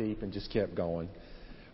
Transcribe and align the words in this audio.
deep 0.00 0.22
and 0.22 0.32
just 0.32 0.50
kept 0.50 0.74
going. 0.74 1.10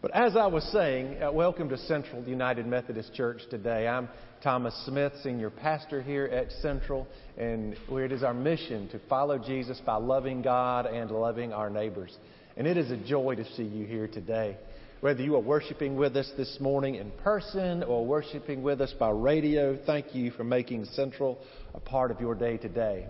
But 0.02 0.10
as 0.12 0.36
I 0.36 0.48
was 0.48 0.64
saying, 0.72 1.22
uh, 1.22 1.30
welcome 1.30 1.68
to 1.68 1.78
Central 1.78 2.24
United 2.24 2.66
Methodist 2.66 3.14
Church 3.14 3.40
today. 3.50 3.86
I'm 3.86 4.08
Thomas 4.42 4.74
Smith, 4.84 5.12
senior 5.22 5.48
pastor 5.48 6.02
here 6.02 6.24
at 6.24 6.50
Central, 6.60 7.06
and 7.38 7.76
where 7.88 8.04
it 8.04 8.10
is 8.10 8.24
our 8.24 8.34
mission 8.34 8.88
to 8.88 8.98
follow 9.08 9.38
Jesus 9.38 9.80
by 9.86 9.94
loving 9.94 10.42
God 10.42 10.86
and 10.86 11.08
loving 11.12 11.52
our 11.52 11.70
neighbors. 11.70 12.16
And 12.56 12.66
it 12.66 12.76
is 12.76 12.90
a 12.90 12.96
joy 12.96 13.36
to 13.36 13.44
see 13.52 13.62
you 13.62 13.86
here 13.86 14.08
today. 14.08 14.56
Whether 15.02 15.22
you 15.22 15.36
are 15.36 15.40
worshiping 15.40 15.94
with 15.94 16.16
us 16.16 16.28
this 16.36 16.58
morning 16.58 16.96
in 16.96 17.12
person 17.22 17.84
or 17.84 18.04
worshiping 18.04 18.64
with 18.64 18.80
us 18.80 18.92
by 18.98 19.10
radio, 19.10 19.78
thank 19.86 20.16
you 20.16 20.32
for 20.32 20.42
making 20.42 20.86
Central 20.86 21.38
a 21.74 21.80
part 21.80 22.10
of 22.10 22.20
your 22.20 22.34
day 22.34 22.56
today. 22.56 23.06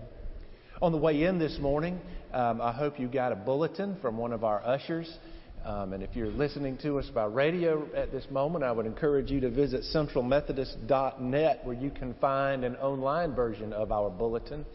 On 0.79 0.91
the 0.91 0.97
way 0.99 1.23
in 1.23 1.39
this 1.39 1.57
morning, 1.59 1.99
um, 2.31 2.61
I 2.61 2.71
hope 2.71 2.99
you 2.99 3.07
got 3.07 3.31
a 3.31 3.35
bulletin 3.35 3.97
from 3.99 4.15
one 4.15 4.31
of 4.31 4.43
our 4.43 4.63
ushers. 4.63 5.11
Um, 5.65 5.93
and 5.93 6.03
if 6.03 6.15
you're 6.15 6.27
listening 6.27 6.77
to 6.83 6.99
us 6.99 7.07
by 7.07 7.25
radio 7.25 7.87
at 7.95 8.11
this 8.11 8.27
moment, 8.29 8.63
I 8.63 8.71
would 8.71 8.85
encourage 8.85 9.31
you 9.31 9.39
to 9.39 9.49
visit 9.49 9.81
centralmethodist.net 9.91 11.61
where 11.63 11.75
you 11.75 11.89
can 11.89 12.13
find 12.21 12.63
an 12.63 12.75
online 12.75 13.33
version 13.33 13.73
of 13.73 13.91
our 13.91 14.11
bulletin. 14.11 14.67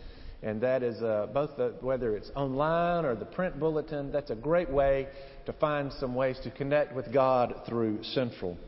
And 0.43 0.61
that 0.63 0.83
is 0.83 1.01
uh, 1.01 1.29
both 1.33 1.57
the, 1.57 1.77
whether 1.81 2.17
it's 2.17 2.33
online 2.35 3.05
or 3.05 3.15
the 3.15 3.25
print 3.25 3.61
bulletin, 3.61 4.11
that's 4.11 4.31
a 4.31 4.35
great 4.35 4.69
way 4.69 5.07
to 5.47 5.53
find 5.53 5.93
some 6.01 6.17
ways 6.17 6.37
to 6.43 6.51
connect 6.51 6.97
with 6.97 7.13
God 7.13 7.61
through 7.69 8.03
Central. 8.03 8.59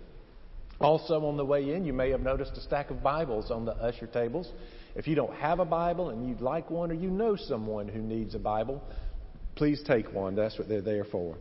Also, 0.80 1.24
on 1.26 1.36
the 1.36 1.44
way 1.44 1.74
in, 1.74 1.84
you 1.84 1.92
may 1.92 2.10
have 2.10 2.20
noticed 2.20 2.52
a 2.56 2.60
stack 2.60 2.90
of 2.90 3.02
Bibles 3.02 3.50
on 3.50 3.64
the 3.64 3.72
usher 3.72 4.06
tables. 4.06 4.52
If 4.94 5.06
you 5.06 5.14
don't 5.14 5.34
have 5.36 5.58
a 5.58 5.64
Bible 5.64 6.10
and 6.10 6.28
you'd 6.28 6.40
like 6.40 6.70
one 6.70 6.90
or 6.90 6.94
you 6.94 7.10
know 7.10 7.36
someone 7.36 7.88
who 7.88 8.00
needs 8.00 8.34
a 8.34 8.38
Bible, 8.38 8.82
please 9.56 9.82
take 9.86 10.12
one. 10.12 10.36
That's 10.36 10.58
what 10.58 10.68
they're 10.68 10.80
there 10.80 11.04
for 11.04 11.36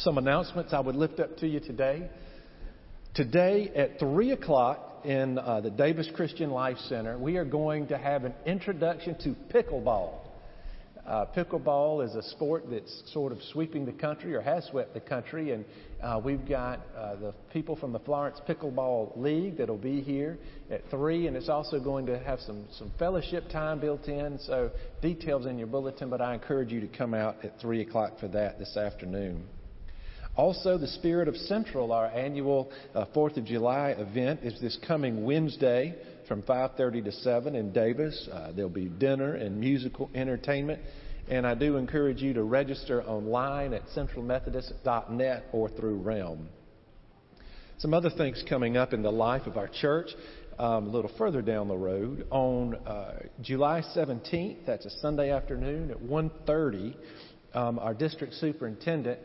some 0.00 0.16
announcements 0.16 0.72
I 0.72 0.80
would 0.80 0.96
lift 0.96 1.20
up 1.20 1.36
to 1.38 1.46
you 1.46 1.60
today. 1.60 2.08
Today 3.14 3.70
at 3.76 3.98
3 3.98 4.30
o'clock 4.30 5.02
in 5.04 5.38
uh, 5.38 5.60
the 5.60 5.70
Davis 5.70 6.08
Christian 6.14 6.50
Life 6.50 6.78
Center, 6.88 7.18
we 7.18 7.36
are 7.36 7.44
going 7.44 7.88
to 7.88 7.98
have 7.98 8.24
an 8.24 8.32
introduction 8.46 9.16
to 9.24 9.36
pickleball. 9.52 10.20
Uh, 11.06 11.26
pickleball 11.36 12.06
is 12.06 12.14
a 12.14 12.22
sport 12.30 12.64
that's 12.70 13.12
sort 13.12 13.32
of 13.32 13.38
sweeping 13.52 13.84
the 13.84 13.92
country 13.92 14.34
or 14.34 14.40
has 14.40 14.64
swept 14.70 14.94
the 14.94 15.00
country, 15.00 15.52
and 15.52 15.66
uh, 16.02 16.20
we've 16.22 16.48
got 16.48 16.80
uh, 16.96 17.16
the 17.16 17.34
people 17.52 17.76
from 17.76 17.92
the 17.92 17.98
Florence 18.00 18.40
Pickleball 18.48 19.16
League 19.16 19.58
that'll 19.58 19.76
be 19.76 20.00
here 20.00 20.38
at 20.70 20.82
3, 20.90 21.26
and 21.26 21.36
it's 21.36 21.48
also 21.48 21.78
going 21.78 22.06
to 22.06 22.18
have 22.18 22.40
some, 22.40 22.66
some 22.72 22.90
fellowship 22.98 23.48
time 23.50 23.80
built 23.80 24.08
in, 24.08 24.38
so 24.38 24.70
details 25.02 25.46
in 25.46 25.58
your 25.58 25.66
bulletin, 25.66 26.08
but 26.08 26.20
I 26.20 26.34
encourage 26.34 26.72
you 26.72 26.80
to 26.80 26.88
come 26.88 27.14
out 27.14 27.44
at 27.44 27.60
3 27.60 27.82
o'clock 27.82 28.18
for 28.18 28.28
that 28.28 28.58
this 28.58 28.76
afternoon. 28.76 29.46
Also, 30.36 30.78
the 30.78 30.86
Spirit 30.86 31.28
of 31.28 31.36
Central, 31.36 31.92
our 31.92 32.06
annual 32.06 32.70
uh, 32.94 33.04
4th 33.14 33.36
of 33.36 33.44
July 33.44 33.90
event, 33.90 34.40
is 34.42 34.58
this 34.60 34.78
coming 34.86 35.24
Wednesday 35.24 35.94
from 36.28 36.42
5:30 36.42 37.04
to 37.04 37.12
7 37.12 37.56
in 37.56 37.72
Davis. 37.72 38.28
Uh, 38.32 38.52
there'll 38.52 38.70
be 38.70 38.88
dinner 38.88 39.34
and 39.34 39.58
musical 39.58 40.08
entertainment, 40.14 40.80
and 41.30 41.46
I 41.46 41.54
do 41.54 41.76
encourage 41.76 42.20
you 42.20 42.34
to 42.34 42.42
register 42.42 43.02
online 43.04 43.72
at 43.72 43.86
centralmethodist.net 43.96 45.44
or 45.52 45.68
through 45.68 45.98
Realm. 45.98 46.48
Some 47.78 47.94
other 47.94 48.10
things 48.10 48.42
coming 48.48 48.76
up 48.76 48.92
in 48.92 49.02
the 49.02 49.12
life 49.12 49.46
of 49.46 49.56
our 49.56 49.68
church. 49.68 50.08
Um, 50.58 50.88
a 50.88 50.90
little 50.90 51.10
further 51.16 51.40
down 51.40 51.68
the 51.68 51.76
road 51.76 52.26
on 52.30 52.74
uh, 52.74 53.20
July 53.40 53.82
17th, 53.96 54.66
that's 54.66 54.84
a 54.84 54.90
Sunday 54.98 55.30
afternoon 55.30 55.90
at 55.90 55.98
1:30. 55.98 56.94
Um, 57.54 57.78
our 57.78 57.94
district 57.94 58.34
superintendent 58.34 59.18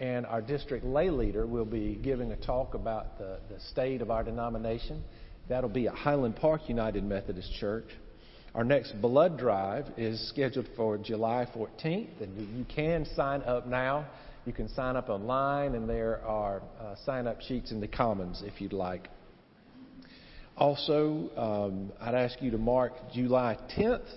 and 0.00 0.26
our 0.26 0.42
district 0.42 0.84
lay 0.84 1.10
leader 1.10 1.46
will 1.46 1.66
be 1.66 1.94
giving 2.02 2.32
a 2.32 2.36
talk 2.36 2.74
about 2.74 3.18
the, 3.18 3.38
the 3.48 3.60
state 3.70 4.02
of 4.02 4.10
our 4.10 4.24
denomination. 4.24 5.04
That'll 5.48 5.70
be 5.70 5.86
at 5.86 5.94
Highland 5.94 6.36
Park 6.36 6.68
United 6.68 7.04
Methodist 7.04 7.52
Church. 7.60 7.86
Our 8.52 8.64
next 8.64 9.00
blood 9.00 9.38
drive 9.38 9.86
is 9.96 10.28
scheduled 10.28 10.66
for 10.74 10.98
July 10.98 11.46
14th, 11.54 12.20
and 12.20 12.58
you 12.58 12.64
can 12.64 13.06
sign 13.14 13.42
up 13.42 13.68
now. 13.68 14.06
You 14.44 14.52
can 14.52 14.68
sign 14.70 14.96
up 14.96 15.08
online, 15.08 15.76
and 15.76 15.88
there 15.88 16.20
are 16.24 16.60
uh, 16.80 16.96
sign 17.04 17.28
up 17.28 17.40
sheets 17.42 17.70
in 17.70 17.80
the 17.80 17.86
Commons 17.86 18.42
if 18.44 18.60
you'd 18.60 18.72
like. 18.72 19.08
Also, 20.56 21.30
um, 21.36 21.92
I'd 22.00 22.16
ask 22.16 22.42
you 22.42 22.50
to 22.50 22.58
mark 22.58 22.92
July 23.12 23.56
10th. 23.78 24.08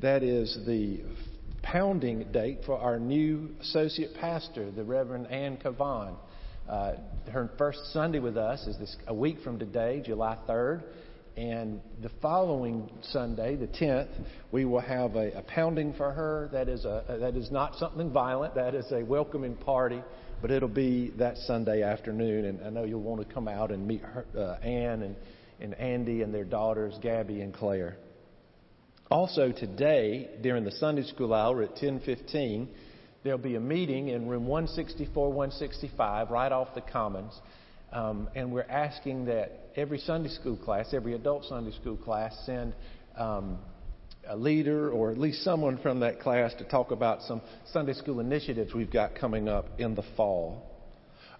That 0.00 0.22
is 0.22 0.58
the 0.66 1.00
pounding 1.62 2.30
date 2.30 2.58
for 2.66 2.76
our 2.76 3.00
new 3.00 3.48
associate 3.62 4.14
pastor, 4.20 4.70
the 4.70 4.84
Reverend 4.84 5.28
Ann 5.28 5.56
Cavan. 5.56 6.14
Uh, 6.68 6.92
her 7.32 7.48
first 7.56 7.90
Sunday 7.94 8.18
with 8.18 8.36
us 8.36 8.66
is 8.66 8.76
this 8.76 8.94
a 9.06 9.14
week 9.14 9.38
from 9.40 9.58
today, 9.58 10.02
July 10.04 10.36
3rd. 10.46 10.82
And 11.38 11.80
the 12.02 12.10
following 12.20 12.90
Sunday, 13.12 13.54
the 13.54 13.68
10th, 13.68 14.08
we 14.50 14.64
will 14.64 14.80
have 14.80 15.14
a, 15.14 15.38
a 15.38 15.42
pounding 15.42 15.94
for 15.94 16.10
her. 16.10 16.48
That 16.50 16.68
is, 16.68 16.84
a, 16.84 17.16
that 17.20 17.36
is 17.36 17.52
not 17.52 17.76
something 17.76 18.10
violent. 18.10 18.56
That 18.56 18.74
is 18.74 18.90
a 18.90 19.04
welcoming 19.04 19.54
party. 19.54 20.02
But 20.42 20.50
it'll 20.50 20.68
be 20.68 21.12
that 21.18 21.36
Sunday 21.36 21.84
afternoon. 21.84 22.44
And 22.44 22.64
I 22.64 22.70
know 22.70 22.82
you'll 22.82 23.02
want 23.02 23.26
to 23.26 23.32
come 23.32 23.46
out 23.46 23.70
and 23.70 23.86
meet 23.86 24.00
her, 24.00 24.26
uh, 24.36 24.66
Ann 24.66 25.02
and, 25.02 25.14
and 25.60 25.74
Andy 25.74 26.22
and 26.22 26.34
their 26.34 26.44
daughters, 26.44 26.98
Gabby 27.00 27.40
and 27.40 27.54
Claire. 27.54 27.98
Also 29.08 29.52
today, 29.52 30.30
during 30.42 30.64
the 30.64 30.72
Sunday 30.72 31.04
school 31.04 31.32
hour 31.32 31.62
at 31.62 31.76
10:15, 31.76 32.66
there'll 33.22 33.38
be 33.38 33.54
a 33.54 33.60
meeting 33.60 34.08
in 34.08 34.26
room 34.26 34.48
164, 34.48 35.28
165, 35.28 36.30
right 36.32 36.50
off 36.50 36.74
the 36.74 36.80
Commons, 36.80 37.32
um, 37.92 38.28
and 38.34 38.52
we're 38.52 38.62
asking 38.62 39.26
that 39.26 39.70
every 39.76 39.98
Sunday 39.98 40.28
school 40.28 40.56
class, 40.56 40.92
every 40.92 41.14
adult 41.14 41.44
Sunday 41.44 41.72
school 41.72 41.96
class, 41.96 42.36
send 42.44 42.74
um, 43.16 43.58
a 44.28 44.36
leader 44.36 44.90
or 44.90 45.10
at 45.10 45.18
least 45.18 45.42
someone 45.42 45.78
from 45.78 46.00
that 46.00 46.20
class 46.20 46.52
to 46.54 46.64
talk 46.64 46.90
about 46.90 47.22
some 47.22 47.40
Sunday 47.72 47.94
school 47.94 48.20
initiatives 48.20 48.74
we've 48.74 48.92
got 48.92 49.14
coming 49.14 49.48
up 49.48 49.66
in 49.78 49.94
the 49.94 50.02
fall. 50.16 50.64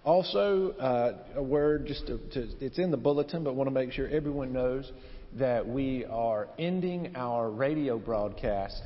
Also, 0.03 0.71
uh, 0.79 1.17
a 1.35 1.43
word 1.43 1.85
just 1.85 2.07
to, 2.07 2.17
to, 2.29 2.47
it's 2.61 2.79
in 2.79 2.89
the 2.89 2.97
bulletin, 2.97 3.43
but 3.43 3.53
want 3.55 3.67
to 3.67 3.73
make 3.73 3.91
sure 3.91 4.07
everyone 4.07 4.53
knows 4.53 4.89
that 5.37 5.67
we 5.67 6.05
are 6.05 6.47
ending 6.57 7.11
our 7.15 7.51
radio 7.51 7.99
broadcast 7.99 8.81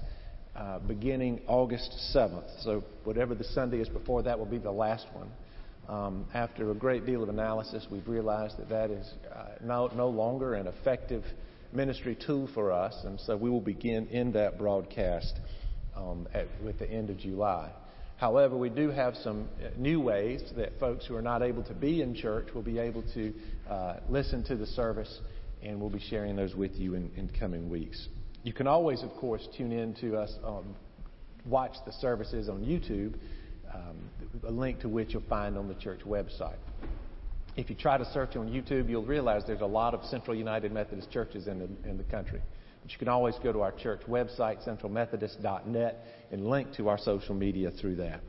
uh, 0.56 0.80
beginning 0.80 1.42
August 1.48 1.92
7th. 2.16 2.64
So, 2.64 2.84
whatever 3.04 3.36
the 3.36 3.44
Sunday 3.44 3.80
is 3.80 3.90
before 3.90 4.24
that 4.24 4.38
will 4.38 4.46
be 4.46 4.58
the 4.58 4.72
last 4.72 5.06
one. 5.14 5.30
Um, 5.88 6.26
after 6.34 6.72
a 6.72 6.74
great 6.74 7.06
deal 7.06 7.24
of 7.24 7.30
analysis, 7.30 7.86
we've 7.92 8.08
realized 8.08 8.58
that 8.58 8.70
that 8.70 8.90
is 8.90 9.12
uh, 9.34 9.46
no, 9.62 9.88
no 9.96 10.08
longer 10.08 10.54
an 10.54 10.68
effective 10.68 11.24
ministry 11.74 12.18
tool 12.26 12.50
for 12.54 12.72
us, 12.72 12.96
and 13.04 13.20
so 13.20 13.36
we 13.36 13.50
will 13.50 13.62
begin 13.62 14.08
in 14.08 14.32
that 14.34 14.58
broadcast 14.58 15.34
um, 15.96 16.28
at, 16.34 16.48
with 16.64 16.80
the 16.80 16.90
end 16.90 17.10
of 17.10 17.18
July. 17.18 17.72
However, 18.18 18.56
we 18.56 18.70
do 18.70 18.90
have 18.90 19.16
some 19.16 19.50
uh, 19.60 19.70
new 19.76 20.00
ways 20.00 20.42
that 20.56 20.80
folks 20.80 21.06
who 21.06 21.16
are 21.16 21.22
not 21.22 21.42
able 21.42 21.64
to 21.64 21.74
be 21.74 22.02
in 22.02 22.16
church 22.16 22.48
will 22.54 22.62
be 22.62 22.80
able 22.80 23.04
to 23.14 23.34
uh, 23.70 23.96
listen 24.08 24.44
to 24.46 24.56
the 24.56 24.68
service 24.68 25.20
and 25.62 25.80
we'll 25.80 25.90
be 25.90 26.00
sharing 26.00 26.36
those 26.36 26.56
with 26.56 26.74
you 26.76 26.94
in, 26.96 27.12
in 27.16 27.30
coming 27.40 27.70
weeks. 27.70 28.08
You 28.44 28.54
can 28.54 28.68
always, 28.68 29.02
of 29.04 29.12
course, 29.16 29.48
tune 29.58 29.72
in 29.72 29.94
to 29.96 30.18
us, 30.18 30.34
um, 30.46 30.76
watch 31.46 31.74
the 31.86 31.94
services 31.94 32.50
on 32.50 32.64
YouTube, 32.64 33.16
um, 33.74 33.98
a 34.48 34.52
link 34.52 34.80
to 34.82 34.90
which 34.90 35.14
you'll 35.14 35.24
find 35.30 35.58
on 35.58 35.68
the 35.68 35.76
church 35.76 36.02
website. 36.06 36.58
If 37.56 37.70
you 37.70 37.76
try 37.76 37.98
to 37.98 38.06
search 38.06 38.36
on 38.36 38.48
YouTube, 38.50 38.90
you'll 38.90 39.06
realize 39.06 39.44
there's 39.46 39.62
a 39.62 39.66
lot 39.66 39.94
of 39.94 40.04
Central 40.06 40.36
United 40.36 40.72
Methodist 40.72 41.12
churches 41.12 41.48
in 41.48 41.60
the, 41.60 41.90
in 41.90 41.98
the 41.98 42.04
country. 42.04 42.42
But 42.82 42.92
you 42.92 42.98
can 42.98 43.08
always 43.08 43.36
go 43.44 43.54
to 43.54 43.62
our 43.62 43.72
church 43.72 44.02
website, 44.10 44.68
centralmethodist.net, 44.68 46.06
and 46.32 46.46
link 46.48 46.74
to 46.76 46.90
our 46.90 46.98
social 46.98 47.36
media 47.36 47.72
through 47.72 47.98
that. 47.98 48.22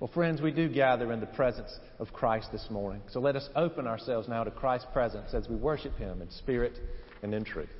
Well, 0.00 0.10
friends, 0.12 0.42
we 0.42 0.50
do 0.50 0.68
gather 0.68 1.12
in 1.12 1.20
the 1.20 1.26
presence 1.26 1.78
of 1.98 2.12
Christ 2.12 2.50
this 2.50 2.66
morning. 2.68 3.02
So 3.10 3.20
let 3.20 3.36
us 3.36 3.48
open 3.54 3.86
ourselves 3.86 4.28
now 4.28 4.42
to 4.42 4.50
Christ's 4.50 4.88
presence 4.92 5.34
as 5.34 5.48
we 5.48 5.54
worship 5.54 5.96
Him 5.96 6.20
in 6.20 6.30
spirit 6.30 6.78
and 7.22 7.32
in 7.32 7.44
truth. 7.44 7.70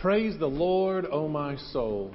Praise 0.00 0.38
the 0.38 0.46
Lord, 0.46 1.04
O 1.12 1.28
my 1.28 1.56
soul. 1.56 2.14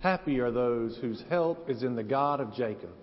Happy 0.00 0.40
are 0.40 0.50
those 0.50 0.96
whose 0.96 1.22
help 1.28 1.68
is 1.68 1.82
in 1.82 1.94
the 1.94 2.02
God 2.02 2.40
of 2.40 2.54
Jacob. 2.54 2.94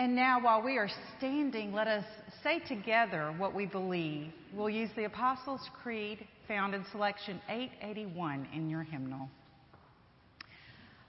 And 0.00 0.16
now, 0.16 0.40
while 0.40 0.62
we 0.62 0.78
are 0.78 0.88
standing, 1.18 1.74
let 1.74 1.86
us 1.86 2.06
say 2.42 2.60
together 2.60 3.34
what 3.36 3.54
we 3.54 3.66
believe. 3.66 4.32
We'll 4.54 4.70
use 4.70 4.88
the 4.96 5.04
Apostles' 5.04 5.68
Creed 5.82 6.26
found 6.48 6.74
in 6.74 6.86
selection 6.90 7.38
881 7.50 8.48
in 8.54 8.70
your 8.70 8.82
hymnal. 8.82 9.28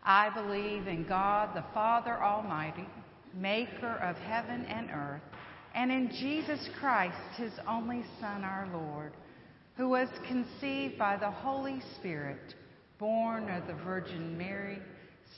I 0.03 0.29
believe 0.31 0.87
in 0.87 1.07
God, 1.07 1.55
the 1.55 1.63
Father 1.73 2.21
Almighty, 2.21 2.85
maker 3.33 3.95
of 4.03 4.17
heaven 4.17 4.65
and 4.65 4.89
earth, 4.91 5.21
and 5.73 5.89
in 5.89 6.09
Jesus 6.09 6.59
Christ, 6.77 7.15
his 7.37 7.53
only 7.69 8.03
Son, 8.19 8.43
our 8.43 8.67
Lord, 8.73 9.13
who 9.77 9.87
was 9.87 10.09
conceived 10.27 10.97
by 10.97 11.15
the 11.15 11.31
Holy 11.31 11.81
Spirit, 11.97 12.55
born 12.99 13.49
of 13.51 13.67
the 13.67 13.81
Virgin 13.85 14.37
Mary, 14.37 14.79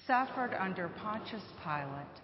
suffered 0.07 0.55
under 0.59 0.89
Pontius 0.89 1.43
Pilate 1.63 2.23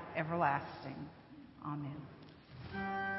everlasting. 0.15 0.95
Amen. 1.65 3.10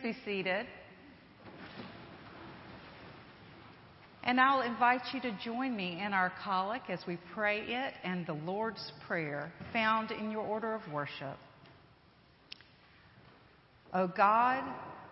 Please 0.00 0.14
be 0.14 0.24
seated. 0.24 0.66
And 4.22 4.40
I'll 4.40 4.62
invite 4.62 5.00
you 5.12 5.20
to 5.20 5.36
join 5.44 5.74
me 5.76 6.00
in 6.04 6.12
our 6.12 6.32
collect 6.44 6.90
as 6.90 7.00
we 7.06 7.18
pray 7.34 7.60
it 7.60 7.94
and 8.04 8.26
the 8.26 8.34
Lord's 8.34 8.92
Prayer 9.06 9.52
found 9.72 10.10
in 10.10 10.30
your 10.30 10.42
order 10.42 10.74
of 10.74 10.82
worship. 10.92 11.36
O 13.94 14.08
God, 14.08 14.62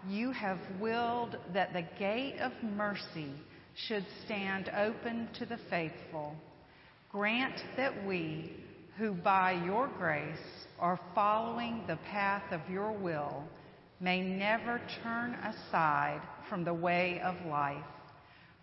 you 0.09 0.31
have 0.33 0.59
willed 0.81 1.37
that 1.55 1.73
the 1.73 1.87
gate 1.99 2.39
of 2.41 2.53
mercy 2.63 3.33
should 3.89 4.05
stand 4.25 4.71
open 4.77 5.29
to 5.39 5.47
the 5.47 5.59
faithful. 5.71 6.35
Grant 7.11 7.61
that 7.77 8.07
we, 8.07 8.53
who 8.99 9.13
by 9.13 9.53
your 9.65 9.89
grace 9.99 10.37
are 10.79 11.01
following 11.15 11.83
the 11.87 11.99
path 12.11 12.53
of 12.53 12.61
your 12.71 12.93
will, 12.93 13.45
may 14.01 14.21
never 14.21 14.81
turn 15.03 15.35
aside 15.35 16.21
from 16.49 16.65
the 16.65 16.75
way 16.75 17.21
of 17.25 17.35
life. 17.47 17.85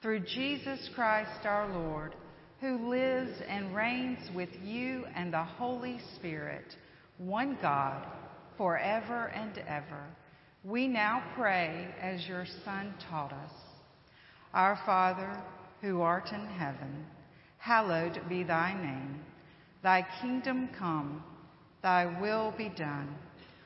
Through 0.02 0.22
Jesus 0.22 0.90
Christ 0.96 1.46
our 1.46 1.68
Lord, 1.68 2.16
who 2.60 2.90
lives 2.90 3.32
and 3.48 3.75
reigns 3.75 4.20
with 4.36 4.50
you 4.63 5.06
and 5.16 5.34
the 5.34 5.44
Holy 5.44 6.00
Spirit, 6.16 6.75
one 7.18 7.58
God, 7.62 8.06
forever 8.58 9.28
and 9.36 9.58
ever. 9.68 10.04
We 10.63 10.88
now 10.88 11.24
pray 11.36 11.88
as 12.02 12.25
your 12.28 12.46
Son 12.63 12.94
taught 13.10 13.34
us. 13.34 13.52
Our 14.54 14.80
Father, 14.86 15.42
who 15.82 16.02
art 16.02 16.30
in 16.32 16.46
heaven, 16.46 17.06
hallowed 17.58 18.22
be 18.30 18.44
thy 18.44 18.74
name. 18.74 19.20
Thy 19.82 20.06
kingdom 20.22 20.70
come, 20.78 21.24
thy 21.82 22.20
will 22.22 22.54
be 22.58 22.70
done, 22.70 23.16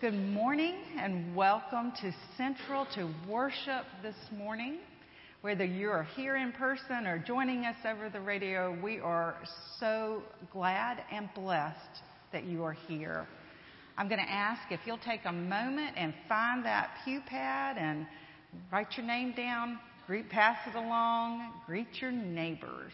Good 0.00 0.14
morning 0.14 0.76
and 0.96 1.34
welcome 1.34 1.92
to 2.02 2.12
Central 2.36 2.86
to 2.94 3.12
worship 3.28 3.84
this 4.00 4.14
morning. 4.30 4.78
Whether 5.40 5.64
you 5.64 5.88
are 5.88 6.04
here 6.04 6.36
in 6.36 6.52
person 6.52 7.04
or 7.04 7.18
joining 7.18 7.64
us 7.64 7.74
over 7.84 8.08
the 8.08 8.20
radio, 8.20 8.78
we 8.80 9.00
are 9.00 9.34
so 9.80 10.22
glad 10.52 11.02
and 11.10 11.28
blessed 11.34 12.02
that 12.32 12.44
you 12.44 12.62
are 12.62 12.74
here. 12.74 13.26
I'm 13.96 14.08
going 14.08 14.20
to 14.24 14.32
ask 14.32 14.70
if 14.70 14.78
you'll 14.86 14.98
take 14.98 15.22
a 15.24 15.32
moment 15.32 15.94
and 15.96 16.14
find 16.28 16.64
that 16.64 16.90
pew 17.04 17.20
pad 17.26 17.76
and 17.76 18.06
write 18.70 18.96
your 18.96 19.04
name 19.04 19.34
down, 19.36 19.80
greet, 20.06 20.30
pass 20.30 20.58
it 20.68 20.76
along, 20.76 21.54
greet 21.66 22.00
your 22.00 22.12
neighbors, 22.12 22.92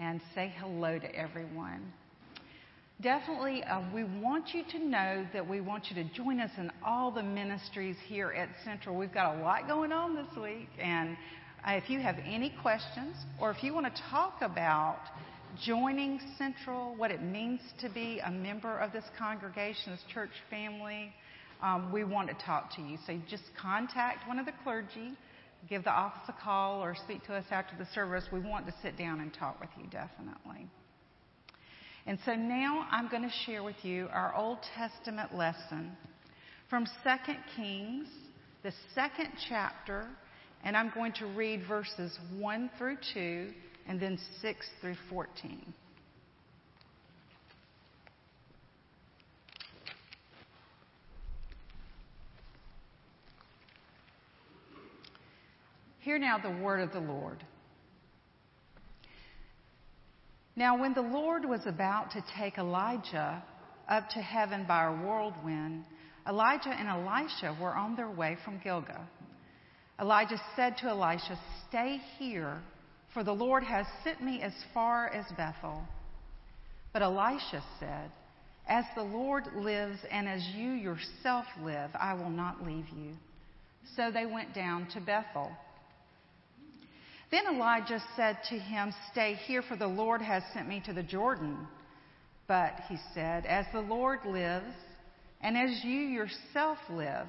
and 0.00 0.20
say 0.36 0.54
hello 0.56 1.00
to 1.00 1.16
everyone. 1.16 1.92
Definitely, 3.02 3.64
uh, 3.64 3.82
we 3.92 4.04
want 4.04 4.54
you 4.54 4.62
to 4.70 4.78
know 4.78 5.26
that 5.32 5.48
we 5.48 5.60
want 5.60 5.86
you 5.90 5.96
to 6.04 6.08
join 6.14 6.38
us 6.38 6.52
in 6.56 6.70
all 6.86 7.10
the 7.10 7.22
ministries 7.22 7.96
here 8.06 8.30
at 8.30 8.48
Central. 8.64 8.96
We've 8.96 9.12
got 9.12 9.34
a 9.34 9.42
lot 9.42 9.66
going 9.66 9.90
on 9.90 10.14
this 10.14 10.28
week, 10.40 10.68
and 10.78 11.16
uh, 11.66 11.72
if 11.72 11.90
you 11.90 11.98
have 11.98 12.14
any 12.24 12.54
questions 12.62 13.16
or 13.40 13.50
if 13.50 13.64
you 13.64 13.74
want 13.74 13.92
to 13.92 14.02
talk 14.08 14.34
about 14.40 15.00
joining 15.64 16.20
Central, 16.38 16.94
what 16.94 17.10
it 17.10 17.22
means 17.22 17.60
to 17.80 17.88
be 17.88 18.20
a 18.24 18.30
member 18.30 18.78
of 18.78 18.92
this 18.92 19.04
congregation, 19.18 19.90
this 19.90 20.04
church 20.14 20.30
family, 20.48 21.12
um, 21.60 21.90
we 21.90 22.04
want 22.04 22.28
to 22.28 22.34
talk 22.44 22.72
to 22.76 22.82
you. 22.82 22.98
So 23.04 23.18
just 23.28 23.44
contact 23.60 24.28
one 24.28 24.38
of 24.38 24.46
the 24.46 24.54
clergy, 24.62 25.16
give 25.68 25.82
the 25.82 25.90
office 25.90 26.28
a 26.28 26.34
call, 26.40 26.80
or 26.80 26.94
speak 26.94 27.24
to 27.24 27.34
us 27.34 27.46
after 27.50 27.76
the 27.76 27.86
service. 27.94 28.26
We 28.32 28.38
want 28.38 28.66
to 28.66 28.74
sit 28.80 28.96
down 28.96 29.18
and 29.18 29.34
talk 29.34 29.58
with 29.58 29.70
you, 29.76 29.88
definitely. 29.90 30.68
And 32.06 32.18
so 32.26 32.34
now 32.34 32.86
I'm 32.90 33.08
going 33.08 33.22
to 33.22 33.34
share 33.46 33.62
with 33.62 33.76
you 33.82 34.08
our 34.12 34.34
Old 34.34 34.58
Testament 34.76 35.34
lesson 35.34 35.92
from 36.68 36.84
2 37.04 37.10
Kings, 37.56 38.08
the 38.64 38.72
second 38.94 39.28
chapter, 39.48 40.08
and 40.64 40.76
I'm 40.76 40.90
going 40.94 41.12
to 41.14 41.26
read 41.26 41.62
verses 41.68 42.18
1 42.36 42.70
through 42.76 42.96
2 43.14 43.50
and 43.86 44.00
then 44.00 44.18
6 44.40 44.66
through 44.80 44.96
14. 45.10 45.74
Hear 56.00 56.18
now 56.18 56.36
the 56.36 56.50
word 56.50 56.80
of 56.80 56.92
the 56.92 56.98
Lord. 56.98 57.44
Now, 60.54 60.78
when 60.78 60.94
the 60.94 61.02
Lord 61.02 61.44
was 61.44 61.66
about 61.66 62.10
to 62.12 62.24
take 62.38 62.58
Elijah 62.58 63.42
up 63.88 64.08
to 64.10 64.20
heaven 64.20 64.64
by 64.66 64.84
a 64.84 64.92
whirlwind, 64.92 65.84
Elijah 66.28 66.70
and 66.70 66.88
Elisha 66.88 67.56
were 67.60 67.74
on 67.74 67.96
their 67.96 68.10
way 68.10 68.36
from 68.44 68.60
Gilgal. 68.62 69.04
Elijah 70.00 70.40
said 70.56 70.76
to 70.78 70.88
Elisha, 70.88 71.38
Stay 71.68 72.00
here 72.18 72.60
for 73.12 73.22
the 73.22 73.32
Lord 73.32 73.62
has 73.62 73.86
sent 74.02 74.22
me 74.22 74.40
as 74.42 74.52
far 74.72 75.08
as 75.08 75.26
Bethel. 75.36 75.82
But 76.92 77.02
Elisha 77.02 77.62
said, 77.78 78.10
As 78.66 78.84
the 78.94 79.02
Lord 79.02 79.44
lives 79.54 79.98
and 80.10 80.28
as 80.28 80.42
you 80.54 80.70
yourself 80.70 81.44
live, 81.62 81.90
I 81.94 82.14
will 82.14 82.30
not 82.30 82.66
leave 82.66 82.88
you. 82.88 83.12
So 83.96 84.10
they 84.10 84.26
went 84.26 84.54
down 84.54 84.88
to 84.94 85.00
Bethel. 85.00 85.50
Then 87.32 87.46
Elijah 87.46 88.00
said 88.14 88.36
to 88.50 88.58
him, 88.58 88.92
Stay 89.10 89.34
here, 89.46 89.62
for 89.62 89.74
the 89.74 89.86
Lord 89.86 90.20
has 90.20 90.42
sent 90.52 90.68
me 90.68 90.82
to 90.84 90.92
the 90.92 91.02
Jordan. 91.02 91.66
But 92.46 92.74
he 92.90 92.98
said, 93.14 93.46
As 93.46 93.64
the 93.72 93.80
Lord 93.80 94.20
lives, 94.26 94.74
and 95.40 95.56
as 95.56 95.82
you 95.82 95.98
yourself 95.98 96.76
live, 96.90 97.26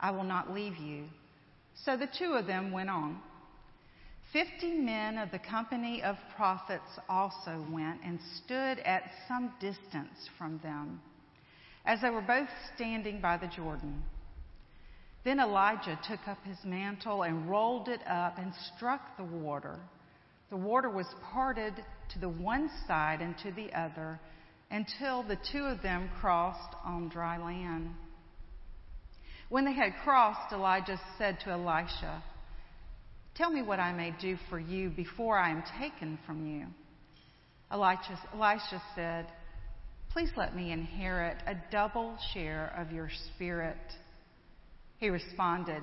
I 0.00 0.10
will 0.10 0.24
not 0.24 0.54
leave 0.54 0.78
you. 0.78 1.04
So 1.84 1.98
the 1.98 2.08
two 2.18 2.32
of 2.32 2.46
them 2.46 2.72
went 2.72 2.88
on. 2.88 3.20
Fifty 4.32 4.72
men 4.72 5.18
of 5.18 5.30
the 5.30 5.38
company 5.38 6.02
of 6.02 6.16
prophets 6.34 6.98
also 7.06 7.62
went 7.70 8.00
and 8.02 8.18
stood 8.42 8.78
at 8.78 9.02
some 9.28 9.52
distance 9.60 10.30
from 10.38 10.60
them, 10.62 11.02
as 11.84 12.00
they 12.00 12.08
were 12.08 12.22
both 12.22 12.48
standing 12.74 13.20
by 13.20 13.36
the 13.36 13.48
Jordan. 13.48 14.02
Then 15.24 15.38
Elijah 15.38 15.98
took 16.08 16.26
up 16.26 16.38
his 16.44 16.58
mantle 16.64 17.22
and 17.22 17.48
rolled 17.48 17.88
it 17.88 18.00
up 18.08 18.38
and 18.38 18.52
struck 18.74 19.16
the 19.16 19.24
water. 19.24 19.78
The 20.50 20.56
water 20.56 20.90
was 20.90 21.06
parted 21.32 21.74
to 22.10 22.18
the 22.18 22.28
one 22.28 22.68
side 22.86 23.20
and 23.20 23.36
to 23.38 23.52
the 23.52 23.72
other 23.72 24.20
until 24.70 25.22
the 25.22 25.38
two 25.52 25.64
of 25.64 25.82
them 25.82 26.10
crossed 26.20 26.74
on 26.84 27.08
dry 27.08 27.38
land. 27.38 27.90
When 29.48 29.64
they 29.64 29.74
had 29.74 29.92
crossed, 30.02 30.52
Elijah 30.52 30.98
said 31.18 31.38
to 31.40 31.50
Elisha, 31.50 32.22
Tell 33.34 33.50
me 33.50 33.62
what 33.62 33.80
I 33.80 33.92
may 33.92 34.14
do 34.20 34.36
for 34.50 34.58
you 34.58 34.90
before 34.90 35.38
I 35.38 35.50
am 35.50 35.62
taken 35.78 36.18
from 36.26 36.46
you. 36.46 36.66
Elisha, 37.70 38.18
Elisha 38.34 38.82
said, 38.94 39.26
Please 40.10 40.30
let 40.36 40.56
me 40.56 40.72
inherit 40.72 41.36
a 41.46 41.54
double 41.70 42.16
share 42.34 42.74
of 42.78 42.92
your 42.92 43.10
spirit. 43.34 43.76
He 45.02 45.10
responded, 45.10 45.82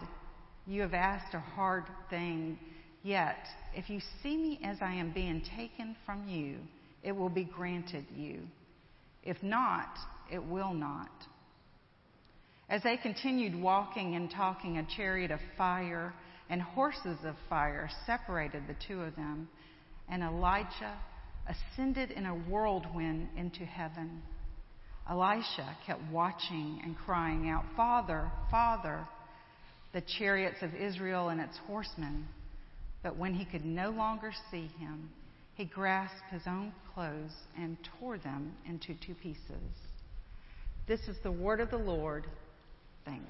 You 0.66 0.82
have 0.82 0.94
asked 0.94 1.34
a 1.34 1.42
hard 1.42 1.84
thing, 2.10 2.58
yet 3.04 3.50
if 3.76 3.90
you 3.90 4.00
see 4.24 4.38
me 4.38 4.62
as 4.64 4.78
I 4.80 4.94
am 4.94 5.12
being 5.12 5.42
taken 5.58 5.98
from 6.06 6.30
you, 6.30 6.60
it 7.04 7.12
will 7.12 7.28
be 7.28 7.44
granted 7.44 8.06
you. 8.16 8.44
If 9.22 9.44
not, 9.44 9.90
it 10.32 10.42
will 10.42 10.74
not. 10.74 11.12
As 12.70 12.82
they 12.84 12.96
continued 12.96 13.62
walking 13.62 14.16
and 14.16 14.32
talking, 14.32 14.78
a 14.78 14.88
chariot 14.96 15.32
of 15.32 15.42
fire 15.58 16.14
and 16.50 16.62
horses 16.62 17.18
of 17.26 17.36
fire 17.50 17.90
separated 18.06 18.70
the 18.70 18.76
two 18.88 19.02
of 19.02 19.18
them, 19.18 19.50
and 20.08 20.24
Elijah 20.24 20.98
ascended 21.46 22.12
in 22.12 22.26
a 22.26 22.34
whirlwind 22.36 23.28
into 23.36 23.66
heaven. 23.66 24.22
Elisha 25.10 25.76
kept 25.86 26.02
watching 26.12 26.82
and 26.84 26.96
crying 26.98 27.50
out, 27.50 27.64
Father, 27.76 28.32
Father, 28.52 29.08
the 29.92 30.04
chariots 30.20 30.62
of 30.62 30.76
Israel 30.76 31.30
and 31.30 31.42
its 31.42 31.58
horsemen. 31.66 32.28
But 33.02 33.18
when 33.18 33.34
he 33.34 33.46
could 33.46 33.66
no 33.66 33.90
longer 33.90 34.32
see 34.52 34.70
him, 34.78 35.10
he 35.56 35.66
grasped 35.66 36.30
his 36.32 36.44
own 36.46 36.72
clothes 36.94 37.34
and 37.58 37.78
tore 38.00 38.18
them 38.18 38.54
into 38.68 38.94
two 39.06 39.16
pieces. 39.16 39.74
This 40.88 41.02
is 41.08 41.18
the 41.24 41.32
word 41.32 41.60
of 41.60 41.72
the 41.72 41.78
Lord. 41.78 42.26
Thanks. 43.04 43.26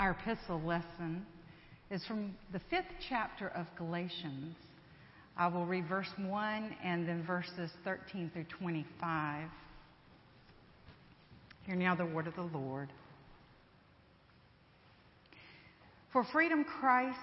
Our 0.00 0.12
epistle 0.12 0.62
lesson 0.62 1.26
is 1.90 2.02
from 2.06 2.34
the 2.54 2.60
fifth 2.70 2.86
chapter 3.10 3.48
of 3.48 3.66
Galatians. 3.76 4.56
I 5.36 5.46
will 5.48 5.66
read 5.66 5.86
verse 5.90 6.08
1 6.16 6.76
and 6.82 7.06
then 7.06 7.22
verses 7.26 7.70
13 7.84 8.30
through 8.32 8.46
25. 8.58 9.48
Hear 11.66 11.76
now 11.76 11.94
the 11.94 12.06
word 12.06 12.26
of 12.26 12.34
the 12.34 12.40
Lord. 12.40 12.88
For 16.14 16.24
freedom 16.32 16.64
Christ 16.64 17.18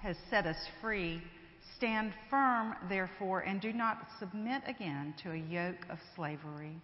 has 0.00 0.16
set 0.30 0.46
us 0.46 0.56
free. 0.80 1.20
Stand 1.76 2.14
firm, 2.30 2.76
therefore, 2.88 3.40
and 3.40 3.60
do 3.60 3.74
not 3.74 4.06
submit 4.18 4.62
again 4.66 5.12
to 5.22 5.32
a 5.32 5.36
yoke 5.36 5.84
of 5.90 5.98
slavery. 6.16 6.80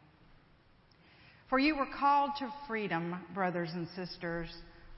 For 1.49 1.59
you 1.59 1.75
were 1.75 1.89
called 1.99 2.33
to 2.41 2.53
freedom, 2.67 3.19
brothers 3.33 3.71
and 3.73 3.89
sisters. 3.97 4.51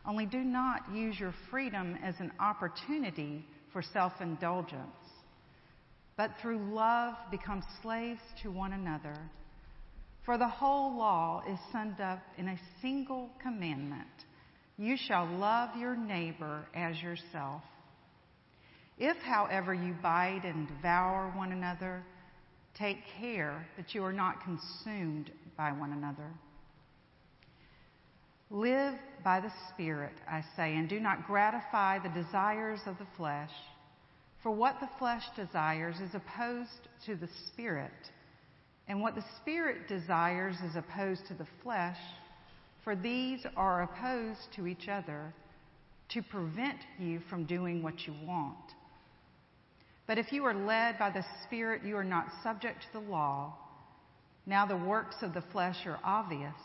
Only 0.06 0.26
do 0.26 0.38
not 0.38 0.94
use 0.94 1.18
your 1.18 1.34
freedom 1.50 1.96
as 2.02 2.14
an 2.18 2.32
opportunity 2.40 3.44
for 3.72 3.82
self 3.82 4.12
indulgence, 4.20 4.80
but 6.16 6.32
through 6.40 6.74
love 6.74 7.14
become 7.30 7.62
slaves 7.82 8.20
to 8.42 8.50
one 8.50 8.72
another. 8.72 9.16
For 10.24 10.38
the 10.38 10.48
whole 10.48 10.96
law 10.96 11.42
is 11.50 11.58
summed 11.72 12.00
up 12.00 12.20
in 12.36 12.48
a 12.48 12.60
single 12.80 13.30
commandment 13.42 14.08
you 14.80 14.96
shall 14.96 15.26
love 15.26 15.76
your 15.78 15.94
neighbor 15.94 16.64
as 16.74 16.98
yourself. 17.02 17.60
If, 18.96 19.18
however, 19.18 19.74
you 19.74 19.94
bite 20.02 20.40
and 20.44 20.66
devour 20.68 21.30
one 21.36 21.52
another, 21.52 22.02
take 22.78 22.96
care 23.18 23.66
that 23.76 23.94
you 23.94 24.02
are 24.02 24.12
not 24.12 24.42
consumed 24.42 25.30
by 25.54 25.72
one 25.72 25.92
another. 25.92 26.32
Live 28.50 28.94
by 29.22 29.38
the 29.38 29.52
Spirit, 29.68 30.14
I 30.28 30.42
say, 30.56 30.74
and 30.74 30.88
do 30.88 30.98
not 30.98 31.26
gratify 31.28 32.00
the 32.00 32.08
desires 32.08 32.80
of 32.84 32.98
the 32.98 33.06
flesh. 33.16 33.52
For 34.42 34.50
what 34.50 34.80
the 34.80 34.88
flesh 34.98 35.22
desires 35.36 36.00
is 36.00 36.14
opposed 36.14 36.88
to 37.06 37.14
the 37.14 37.28
Spirit, 37.46 37.92
and 38.88 39.00
what 39.00 39.14
the 39.14 39.24
Spirit 39.40 39.86
desires 39.86 40.56
is 40.68 40.74
opposed 40.74 41.26
to 41.28 41.34
the 41.34 41.46
flesh, 41.62 41.98
for 42.82 42.96
these 42.96 43.46
are 43.56 43.82
opposed 43.82 44.52
to 44.56 44.66
each 44.66 44.88
other 44.88 45.32
to 46.08 46.22
prevent 46.22 46.78
you 46.98 47.20
from 47.30 47.44
doing 47.44 47.84
what 47.84 48.04
you 48.04 48.14
want. 48.24 48.56
But 50.08 50.18
if 50.18 50.32
you 50.32 50.44
are 50.44 50.54
led 50.54 50.98
by 50.98 51.10
the 51.10 51.24
Spirit, 51.44 51.84
you 51.84 51.96
are 51.96 52.02
not 52.02 52.26
subject 52.42 52.82
to 52.82 52.98
the 52.98 53.10
law. 53.10 53.54
Now 54.44 54.66
the 54.66 54.76
works 54.76 55.16
of 55.22 55.34
the 55.34 55.44
flesh 55.52 55.76
are 55.86 56.00
obvious 56.02 56.56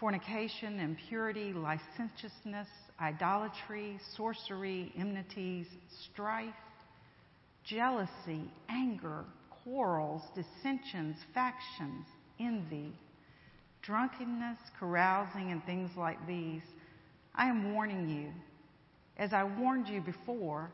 fornication, 0.00 0.80
impurity, 0.80 1.52
licentiousness, 1.52 2.66
idolatry, 3.00 4.00
sorcery, 4.16 4.90
enmities, 4.98 5.66
strife, 6.10 6.54
jealousy, 7.64 8.50
anger, 8.70 9.24
quarrels, 9.62 10.22
dissensions, 10.34 11.16
factions, 11.34 12.06
envy, 12.40 12.92
drunkenness, 13.82 14.58
carousing, 14.78 15.52
and 15.52 15.64
things 15.64 15.90
like 15.96 16.26
these. 16.26 16.62
I 17.34 17.46
am 17.48 17.74
warning 17.74 18.08
you, 18.08 18.32
as 19.18 19.32
I 19.34 19.44
warned 19.44 19.88
you 19.88 20.00
before, 20.00 20.72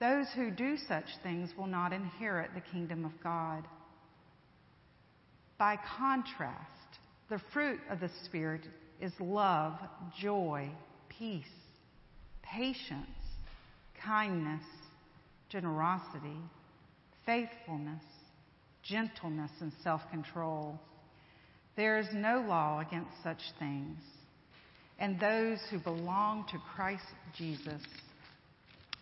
those 0.00 0.26
who 0.34 0.50
do 0.50 0.76
such 0.88 1.06
things 1.22 1.50
will 1.56 1.68
not 1.68 1.92
inherit 1.92 2.50
the 2.54 2.60
kingdom 2.60 3.04
of 3.04 3.12
God. 3.22 3.64
By 5.56 5.78
contrast, 5.96 6.75
the 7.28 7.40
fruit 7.52 7.80
of 7.90 8.00
the 8.00 8.10
Spirit 8.24 8.62
is 9.00 9.12
love, 9.18 9.74
joy, 10.20 10.70
peace, 11.08 11.44
patience, 12.42 13.06
kindness, 14.04 14.62
generosity, 15.48 16.38
faithfulness, 17.24 18.02
gentleness, 18.82 19.50
and 19.60 19.72
self 19.82 20.00
control. 20.10 20.80
There 21.76 21.98
is 21.98 22.06
no 22.14 22.44
law 22.48 22.80
against 22.80 23.10
such 23.22 23.42
things. 23.58 23.98
And 24.98 25.20
those 25.20 25.58
who 25.70 25.78
belong 25.78 26.46
to 26.50 26.58
Christ 26.74 27.04
Jesus 27.36 27.82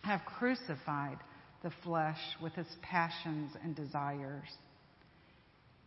have 0.01 0.21
crucified 0.25 1.17
the 1.63 1.71
flesh 1.83 2.19
with 2.41 2.57
its 2.57 2.75
passions 2.81 3.51
and 3.63 3.75
desires. 3.75 4.49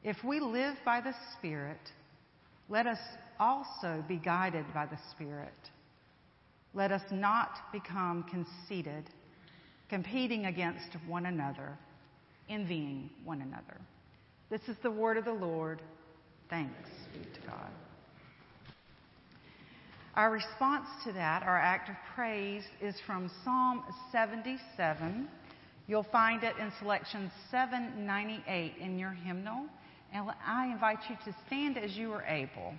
If 0.02 0.16
we 0.24 0.40
live 0.40 0.76
by 0.84 1.00
the 1.00 1.12
Spirit, 1.36 1.78
let 2.68 2.86
us 2.86 2.98
also 3.40 4.04
be 4.06 4.16
guided 4.16 4.64
by 4.74 4.86
the 4.86 4.98
Spirit. 5.12 5.54
Let 6.74 6.92
us 6.92 7.02
not 7.10 7.50
become 7.72 8.24
conceited, 8.24 9.04
competing 9.88 10.46
against 10.46 10.96
one 11.06 11.26
another, 11.26 11.78
envying 12.48 13.10
one 13.24 13.40
another. 13.40 13.80
This 14.50 14.60
is 14.68 14.76
the 14.82 14.90
word 14.90 15.16
of 15.16 15.24
the 15.24 15.32
Lord. 15.32 15.80
Thanks 16.50 16.88
be 17.12 17.20
to 17.20 17.46
God. 17.46 17.70
Our 20.14 20.32
response 20.32 20.86
to 21.04 21.12
that, 21.12 21.42
our 21.42 21.58
act 21.58 21.90
of 21.90 21.94
praise, 22.14 22.64
is 22.82 22.96
from 23.06 23.30
Psalm 23.44 23.84
77. 24.10 25.28
You'll 25.86 26.06
find 26.10 26.42
it 26.42 26.54
in 26.60 26.72
selection 26.80 27.30
798 27.50 28.74
in 28.80 28.98
your 28.98 29.12
hymnal. 29.12 29.66
And 30.12 30.30
I 30.46 30.66
invite 30.66 30.98
you 31.08 31.16
to 31.24 31.34
stand 31.46 31.76
as 31.76 31.96
you 31.96 32.12
are 32.12 32.24
able. 32.24 32.74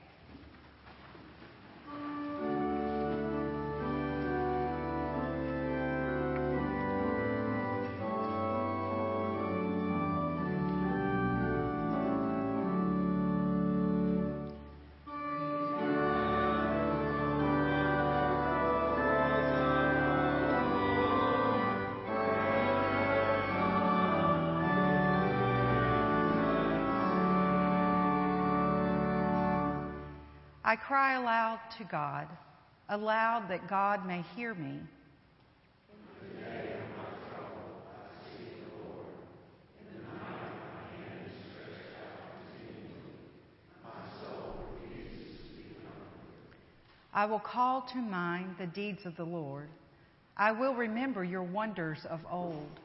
I 30.70 30.76
cry 30.76 31.16
aloud 31.16 31.60
to 31.80 31.84
God, 31.84 32.28
aloud 32.90 33.50
that 33.50 33.68
God 33.68 34.06
may 34.06 34.24
hear 34.36 34.54
me. 34.54 34.78
I 47.12 47.26
will 47.26 47.40
call 47.40 47.82
to 47.82 47.98
mind 47.98 48.54
the 48.60 48.68
deeds 48.68 49.08
of 49.08 49.16
the 49.16 49.26
Lord. 49.26 49.70
I 50.38 50.52
will 50.52 50.76
remember 50.76 51.24
your 51.24 51.42
wonders 51.42 52.06
of 52.06 52.20
old. 52.30 52.80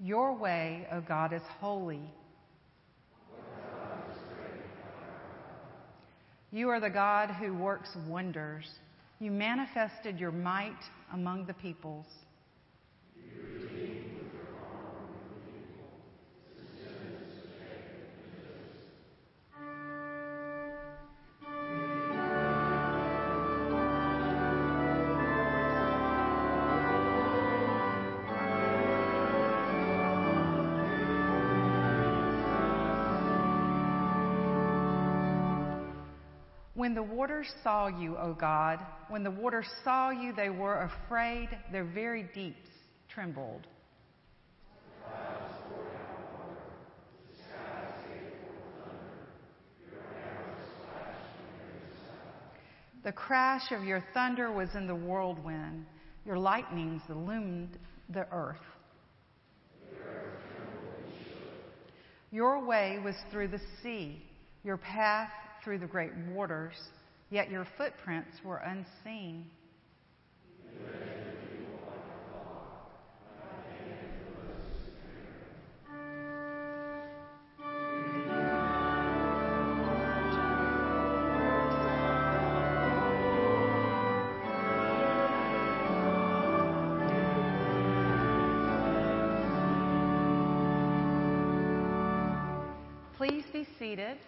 Your 0.00 0.34
way, 0.34 0.86
O 0.92 1.00
God, 1.00 1.32
is 1.32 1.42
holy. 1.60 2.02
You 6.52 6.68
are 6.68 6.80
the 6.80 6.90
God 6.90 7.30
who 7.30 7.54
works 7.54 7.90
wonders. 8.08 8.66
You 9.18 9.30
manifested 9.30 10.18
your 10.18 10.32
might 10.32 10.78
among 11.12 11.46
the 11.46 11.54
peoples. 11.54 12.06
When 36.86 36.94
the 36.94 37.02
waters 37.02 37.52
saw 37.64 37.88
you, 37.88 38.16
O 38.16 38.32
God, 38.32 38.78
when 39.08 39.24
the 39.24 39.30
waters 39.32 39.66
saw 39.82 40.10
you, 40.10 40.32
they 40.32 40.50
were 40.50 40.88
afraid, 40.88 41.48
their 41.72 41.82
very 41.82 42.28
deeps 42.32 42.70
trembled. 43.08 43.66
The 53.02 53.10
crash 53.10 53.72
of 53.72 53.82
your 53.82 54.04
thunder 54.14 54.52
was 54.52 54.68
in 54.76 54.86
the 54.86 54.94
whirlwind. 54.94 55.86
Your 56.24 56.38
lightnings 56.38 57.02
illumined 57.08 57.80
the 58.10 58.28
earth. 58.30 58.62
Your 62.30 62.64
way 62.64 63.00
was 63.04 63.16
through 63.32 63.48
the 63.48 63.60
sea, 63.82 64.22
your 64.62 64.76
path 64.76 65.30
through 65.66 65.78
the 65.78 65.84
great 65.84 66.14
waters, 66.32 66.76
yet 67.28 67.50
your 67.50 67.66
footprints 67.76 68.36
were 68.44 68.58
unseen. 68.58 69.44
Please 93.16 93.44
be 93.52 93.66
seated, 93.80 94.18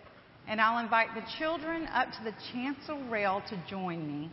and 0.48 0.62
I'll 0.62 0.78
invite 0.78 1.08
the 1.14 1.22
children 1.38 1.86
up 1.92 2.08
to 2.12 2.24
the 2.24 2.32
chancel 2.52 2.98
rail 3.04 3.42
to 3.50 3.62
join 3.68 4.06
me. 4.06 4.30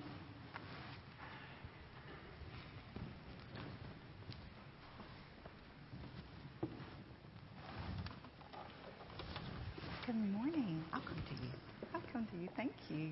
Good 10.05 10.15
morning. 10.15 10.81
I'll 10.93 11.01
come 11.01 11.15
to 11.15 11.43
you. 11.43 11.49
I'll 11.93 12.01
come 12.13 12.27
to 12.31 12.37
you. 12.37 12.47
Thank 12.55 12.71
you. 12.89 13.09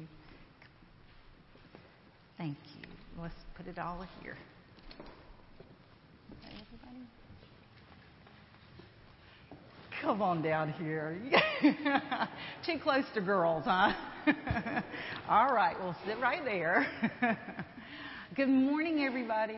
Thank 2.38 2.58
you. 2.80 2.88
Let's 3.22 3.36
put 3.56 3.68
it 3.68 3.78
all 3.78 4.06
here. 4.22 4.38
Everybody? 6.46 7.06
Come 10.04 10.22
on 10.22 10.42
down 10.42 10.74
here. 10.74 11.18
Too 12.66 12.78
close 12.84 13.06
to 13.14 13.22
girls, 13.22 13.64
huh? 13.66 13.94
All 15.30 15.54
right, 15.54 15.78
we'll 15.82 15.96
sit 16.06 16.20
right 16.20 16.44
there. 16.44 16.86
Good 18.36 18.50
morning, 18.50 19.06
everybody. 19.06 19.58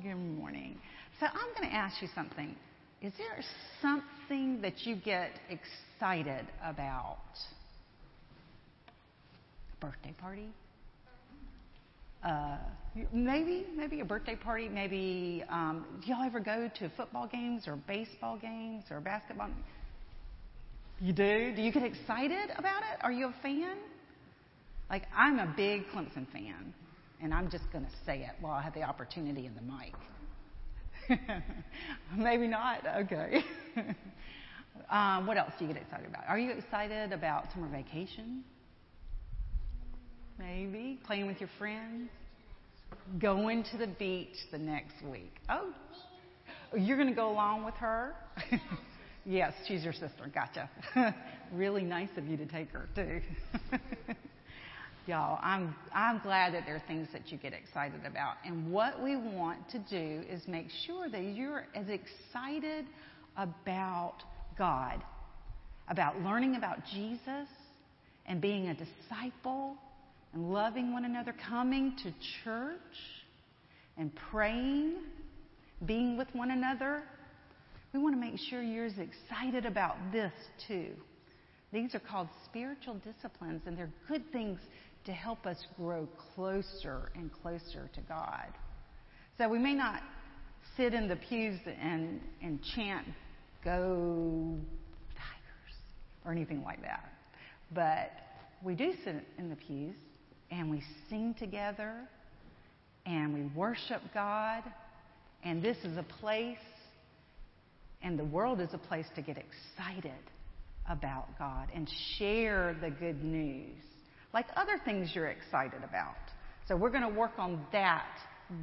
Good 0.00 0.14
morning. 0.14 0.78
So, 1.18 1.26
I'm 1.26 1.54
going 1.58 1.68
to 1.68 1.74
ask 1.74 2.00
you 2.00 2.06
something. 2.14 2.54
Is 3.00 3.12
there 3.18 3.42
something 3.80 4.60
that 4.62 4.86
you 4.86 4.94
get 4.94 5.30
excited 5.50 6.46
about? 6.64 7.18
A 9.72 9.84
birthday 9.84 10.14
party? 10.20 10.50
Uh, 12.24 12.56
maybe, 13.12 13.66
maybe 13.74 14.00
a 14.00 14.04
birthday 14.04 14.36
party. 14.36 14.68
Maybe 14.68 15.42
um, 15.48 15.84
do 16.00 16.10
y'all 16.10 16.24
ever 16.24 16.40
go 16.40 16.70
to 16.78 16.88
football 16.90 17.26
games 17.26 17.64
or 17.66 17.76
baseball 17.76 18.38
games 18.38 18.84
or 18.90 19.00
basketball? 19.00 19.50
You 21.00 21.12
do? 21.12 21.52
Do 21.56 21.62
you 21.62 21.72
get 21.72 21.82
excited 21.82 22.50
about 22.56 22.82
it? 22.82 23.02
Are 23.02 23.10
you 23.10 23.26
a 23.28 23.34
fan? 23.42 23.76
Like 24.88 25.02
I'm 25.16 25.38
a 25.38 25.52
big 25.56 25.82
Clemson 25.88 26.30
fan, 26.32 26.72
and 27.20 27.34
I'm 27.34 27.50
just 27.50 27.64
going 27.72 27.84
to 27.84 27.90
say 28.06 28.18
it 28.20 28.32
while 28.40 28.52
I 28.52 28.62
have 28.62 28.74
the 28.74 28.82
opportunity 28.82 29.46
in 29.46 29.54
the 29.54 29.62
mic. 29.62 29.94
maybe 32.16 32.46
not. 32.46 32.86
Okay. 32.86 33.42
um, 34.90 35.26
what 35.26 35.36
else 35.36 35.52
do 35.58 35.64
you 35.64 35.72
get 35.72 35.82
excited 35.82 36.06
about? 36.06 36.24
Are 36.28 36.38
you 36.38 36.52
excited 36.52 37.12
about 37.12 37.50
summer 37.52 37.68
vacation? 37.68 38.44
Maybe. 40.38 40.98
Playing 41.06 41.26
with 41.26 41.40
your 41.40 41.50
friends. 41.58 42.10
Going 43.18 43.64
to 43.72 43.78
the 43.78 43.86
beach 43.86 44.36
the 44.50 44.58
next 44.58 45.02
week. 45.04 45.32
Oh, 45.48 45.72
you're 46.76 46.96
going 46.96 47.08
to 47.08 47.14
go 47.14 47.30
along 47.30 47.64
with 47.64 47.74
her? 47.74 48.14
yes, 49.24 49.52
she's 49.66 49.82
your 49.82 49.92
sister. 49.92 50.30
Gotcha. 50.32 50.70
really 51.52 51.82
nice 51.82 52.08
of 52.16 52.26
you 52.26 52.36
to 52.36 52.46
take 52.46 52.70
her, 52.70 52.88
too. 52.94 53.20
Y'all, 55.06 55.40
I'm, 55.42 55.74
I'm 55.92 56.20
glad 56.20 56.54
that 56.54 56.64
there 56.64 56.76
are 56.76 56.82
things 56.86 57.08
that 57.12 57.32
you 57.32 57.38
get 57.38 57.52
excited 57.52 58.06
about. 58.06 58.36
And 58.44 58.70
what 58.70 59.02
we 59.02 59.16
want 59.16 59.68
to 59.70 59.78
do 59.90 60.22
is 60.28 60.46
make 60.46 60.68
sure 60.86 61.08
that 61.08 61.22
you're 61.22 61.66
as 61.74 61.86
excited 61.88 62.86
about 63.36 64.18
God, 64.56 65.02
about 65.88 66.20
learning 66.20 66.54
about 66.54 66.78
Jesus 66.92 67.48
and 68.26 68.40
being 68.40 68.68
a 68.68 68.74
disciple 68.74 69.76
and 70.32 70.52
loving 70.52 70.92
one 70.92 71.04
another, 71.04 71.34
coming 71.48 71.94
to 72.02 72.12
church 72.44 72.76
and 73.96 74.10
praying, 74.30 74.94
being 75.84 76.16
with 76.16 76.28
one 76.32 76.50
another. 76.50 77.02
We 77.92 78.00
want 78.00 78.14
to 78.14 78.20
make 78.20 78.38
sure 78.48 78.62
you're 78.62 78.86
as 78.86 78.98
excited 78.98 79.66
about 79.66 79.96
this 80.12 80.32
too. 80.66 80.92
These 81.72 81.94
are 81.94 82.00
called 82.00 82.28
spiritual 82.44 82.96
disciplines, 82.96 83.62
and 83.66 83.76
they're 83.76 83.92
good 84.08 84.30
things 84.32 84.58
to 85.04 85.12
help 85.12 85.46
us 85.46 85.58
grow 85.76 86.08
closer 86.34 87.10
and 87.14 87.30
closer 87.42 87.90
to 87.94 88.00
God. 88.02 88.48
So 89.38 89.48
we 89.48 89.58
may 89.58 89.74
not 89.74 90.02
sit 90.76 90.94
in 90.94 91.08
the 91.08 91.16
pews 91.16 91.58
and, 91.80 92.20
and 92.42 92.60
chant, 92.74 93.06
Go 93.64 94.58
Tigers, 95.14 95.76
or 96.24 96.32
anything 96.32 96.62
like 96.62 96.82
that. 96.82 97.12
But 97.74 98.12
we 98.62 98.74
do 98.74 98.92
sit 99.04 99.16
in 99.38 99.48
the 99.48 99.56
pews 99.56 99.94
and 100.52 100.70
we 100.70 100.82
sing 101.08 101.34
together 101.38 101.94
and 103.06 103.32
we 103.34 103.42
worship 103.56 104.02
God. 104.12 104.62
And 105.44 105.60
this 105.62 105.78
is 105.78 105.96
a 105.96 106.04
place, 106.20 106.56
and 108.02 108.16
the 108.16 108.24
world 108.24 108.60
is 108.60 108.68
a 108.72 108.78
place 108.78 109.06
to 109.16 109.22
get 109.22 109.36
excited 109.38 110.12
about 110.88 111.26
God 111.38 111.68
and 111.74 111.88
share 112.16 112.76
the 112.80 112.90
good 112.90 113.24
news, 113.24 113.82
like 114.32 114.46
other 114.54 114.80
things 114.84 115.10
you're 115.14 115.28
excited 115.28 115.82
about. 115.82 116.14
So 116.68 116.76
we're 116.76 116.90
going 116.90 117.02
to 117.02 117.18
work 117.18 117.32
on 117.38 117.66
that 117.72 118.06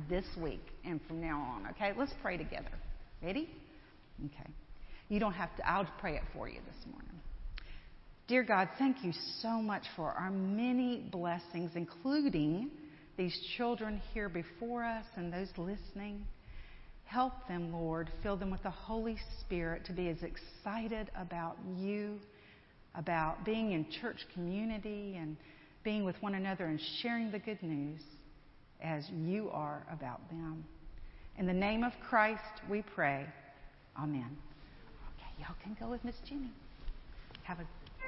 this 0.10 0.25
week 0.41 0.65
and 0.86 1.02
from 1.08 1.19
now 1.19 1.41
on, 1.41 1.67
okay? 1.71 1.91
Let's 1.97 2.13
pray 2.21 2.38
together. 2.38 2.71
Ready? 3.21 3.49
Okay. 4.25 4.49
You 5.10 5.19
don't 5.19 5.34
have 5.34 5.54
to, 5.58 5.69
I'll 5.69 5.88
pray 5.99 6.15
it 6.15 6.23
for 6.34 6.47
you 6.47 6.60
this 6.65 6.86
morning. 6.89 7.19
Dear 8.29 8.43
God, 8.43 8.69
thank 8.77 9.03
you 9.03 9.11
so 9.41 9.59
much 9.59 9.81
for 9.95 10.11
our 10.11 10.29
many 10.29 10.97
blessings, 11.11 11.71
including 11.73 12.69
these 13.17 13.35
children 13.57 13.99
here 14.13 14.29
before 14.29 14.83
us 14.83 15.05
and 15.15 15.33
those 15.33 15.49
listening. 15.57 16.27
Help 17.05 17.33
them, 17.47 17.73
Lord. 17.73 18.11
Fill 18.21 18.37
them 18.37 18.51
with 18.51 18.61
the 18.61 18.69
Holy 18.69 19.17
Spirit 19.39 19.83
to 19.85 19.93
be 19.93 20.09
as 20.09 20.17
excited 20.21 21.09
about 21.19 21.57
you, 21.75 22.19
about 22.93 23.43
being 23.45 23.71
in 23.71 23.87
church 23.99 24.19
community 24.35 25.15
and 25.17 25.35
being 25.83 26.05
with 26.05 26.15
one 26.21 26.35
another 26.35 26.65
and 26.65 26.79
sharing 27.01 27.31
the 27.31 27.39
good 27.39 27.63
news 27.63 28.01
as 28.79 29.09
you 29.09 29.49
are 29.49 29.87
about 29.91 30.21
them. 30.29 30.63
In 31.39 31.47
the 31.47 31.53
name 31.53 31.83
of 31.83 31.93
Christ, 32.07 32.43
we 32.69 32.83
pray. 32.93 33.25
Amen. 33.97 34.37
Okay, 35.17 35.31
y'all 35.39 35.57
can 35.63 35.75
go 35.79 35.89
with 35.89 36.05
Miss 36.05 36.15
Jenny. 36.29 36.51
Have 37.41 37.57
a 37.59 37.65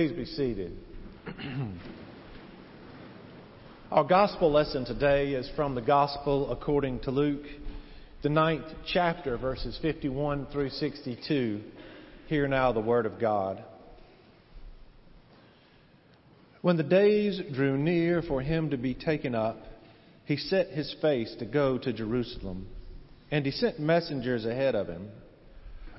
Please 0.00 0.12
be 0.12 0.24
seated. 0.24 0.78
Our 3.90 4.02
gospel 4.02 4.50
lesson 4.50 4.86
today 4.86 5.34
is 5.34 5.46
from 5.54 5.74
the 5.74 5.82
gospel 5.82 6.50
according 6.50 7.00
to 7.00 7.10
Luke, 7.10 7.44
the 8.22 8.30
ninth 8.30 8.64
chapter, 8.86 9.36
verses 9.36 9.78
51 9.82 10.46
through 10.46 10.70
62. 10.70 11.60
Hear 12.28 12.48
now 12.48 12.72
the 12.72 12.80
word 12.80 13.04
of 13.04 13.20
God. 13.20 13.62
When 16.62 16.78
the 16.78 16.82
days 16.82 17.38
drew 17.52 17.76
near 17.76 18.22
for 18.22 18.40
him 18.40 18.70
to 18.70 18.78
be 18.78 18.94
taken 18.94 19.34
up, 19.34 19.58
he 20.24 20.38
set 20.38 20.68
his 20.68 20.96
face 21.02 21.36
to 21.40 21.44
go 21.44 21.76
to 21.76 21.92
Jerusalem, 21.92 22.68
and 23.30 23.44
he 23.44 23.52
sent 23.52 23.78
messengers 23.78 24.46
ahead 24.46 24.74
of 24.74 24.86
him. 24.86 25.10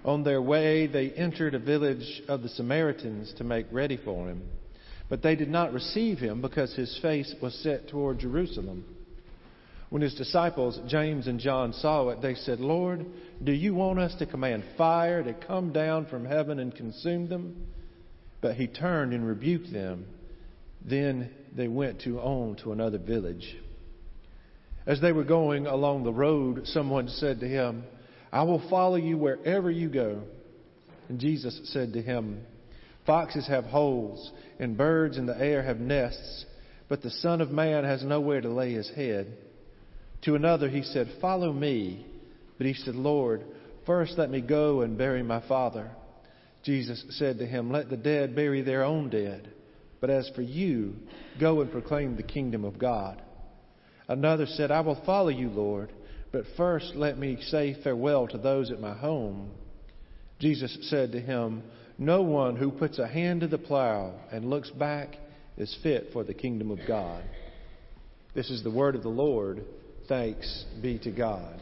On 0.03 0.23
their 0.23 0.41
way, 0.41 0.87
they 0.87 1.11
entered 1.11 1.53
a 1.53 1.59
village 1.59 2.23
of 2.27 2.41
the 2.41 2.49
Samaritans 2.49 3.33
to 3.37 3.43
make 3.43 3.67
ready 3.71 3.97
for 3.97 4.27
him. 4.27 4.41
But 5.09 5.21
they 5.21 5.35
did 5.35 5.49
not 5.49 5.73
receive 5.73 6.17
him 6.17 6.41
because 6.41 6.73
his 6.73 6.97
face 7.01 7.33
was 7.41 7.53
set 7.55 7.89
toward 7.89 8.19
Jerusalem. 8.19 8.85
When 9.89 10.01
his 10.01 10.15
disciples, 10.15 10.79
James 10.87 11.27
and 11.27 11.37
John, 11.39 11.73
saw 11.73 12.09
it, 12.09 12.21
they 12.21 12.35
said, 12.35 12.61
Lord, 12.61 13.05
do 13.43 13.51
you 13.51 13.75
want 13.75 13.99
us 13.99 14.15
to 14.19 14.25
command 14.25 14.63
fire 14.77 15.21
to 15.21 15.33
come 15.33 15.73
down 15.73 16.05
from 16.05 16.25
heaven 16.25 16.59
and 16.59 16.73
consume 16.73 17.27
them? 17.27 17.67
But 18.39 18.55
he 18.55 18.67
turned 18.67 19.13
and 19.13 19.27
rebuked 19.27 19.71
them. 19.71 20.05
Then 20.83 21.29
they 21.55 21.67
went 21.67 22.01
to 22.03 22.19
on 22.19 22.55
to 22.63 22.71
another 22.71 22.97
village. 22.97 23.57
As 24.87 25.01
they 25.01 25.11
were 25.11 25.25
going 25.25 25.67
along 25.67 26.05
the 26.05 26.13
road, 26.13 26.65
someone 26.67 27.09
said 27.09 27.41
to 27.41 27.47
him, 27.47 27.83
I 28.32 28.43
will 28.43 28.67
follow 28.69 28.95
you 28.95 29.17
wherever 29.17 29.69
you 29.69 29.89
go. 29.89 30.23
And 31.09 31.19
Jesus 31.19 31.59
said 31.65 31.93
to 31.93 32.01
him, 32.01 32.41
Foxes 33.05 33.47
have 33.47 33.65
holes, 33.65 34.32
and 34.59 34.77
birds 34.77 35.17
in 35.17 35.25
the 35.25 35.38
air 35.38 35.63
have 35.63 35.79
nests, 35.79 36.45
but 36.88 37.01
the 37.01 37.09
Son 37.09 37.41
of 37.41 37.51
Man 37.51 37.84
has 37.84 38.03
nowhere 38.03 38.41
to 38.41 38.49
lay 38.49 38.73
his 38.73 38.89
head. 38.89 39.38
To 40.23 40.36
another 40.36 40.69
he 40.69 40.84
said, 40.84 41.07
Follow 41.19 41.51
me. 41.51 42.05
But 42.57 42.67
he 42.67 42.73
said, 42.73 42.95
Lord, 42.95 43.43
first 43.86 44.17
let 44.17 44.29
me 44.29 44.39
go 44.39 44.82
and 44.82 44.97
bury 44.97 45.23
my 45.23 45.45
father. 45.47 45.89
Jesus 46.63 47.03
said 47.09 47.39
to 47.39 47.45
him, 47.45 47.71
Let 47.71 47.89
the 47.89 47.97
dead 47.97 48.36
bury 48.36 48.61
their 48.61 48.84
own 48.84 49.09
dead. 49.09 49.51
But 49.99 50.11
as 50.11 50.29
for 50.36 50.43
you, 50.43 50.95
go 51.39 51.61
and 51.61 51.71
proclaim 51.71 52.15
the 52.15 52.23
kingdom 52.23 52.63
of 52.63 52.77
God. 52.77 53.21
Another 54.07 54.45
said, 54.45 54.71
I 54.71 54.82
will 54.82 55.01
follow 55.05 55.29
you, 55.29 55.49
Lord 55.49 55.91
but 56.32 56.45
first, 56.55 56.93
let 56.95 57.17
me 57.17 57.38
say 57.41 57.75
farewell 57.84 58.27
to 58.27 58.38
those 58.38 58.71
at 58.71 58.79
my 58.79 58.93
home. 58.93 59.51
Jesus 60.39 60.77
said 60.89 61.11
to 61.11 61.19
him, 61.19 61.63
No 61.97 62.21
one 62.21 62.55
who 62.55 62.71
puts 62.71 62.99
a 62.99 63.07
hand 63.07 63.41
to 63.41 63.47
the 63.47 63.57
plow 63.57 64.13
and 64.32 64.49
looks 64.49 64.69
back 64.69 65.15
is 65.57 65.77
fit 65.84 66.07
for 66.13 66.23
the 66.23 66.34
kingdom 66.34 66.71
of 66.71 66.79
God. 66.88 67.23
This 68.34 68.49
is 68.49 68.63
the 68.63 68.71
word 68.71 68.95
of 68.95 69.03
the 69.03 69.09
Lord. 69.09 69.65
Thanks 70.07 70.65
be 70.82 70.97
to 70.99 71.11
God. 71.11 71.61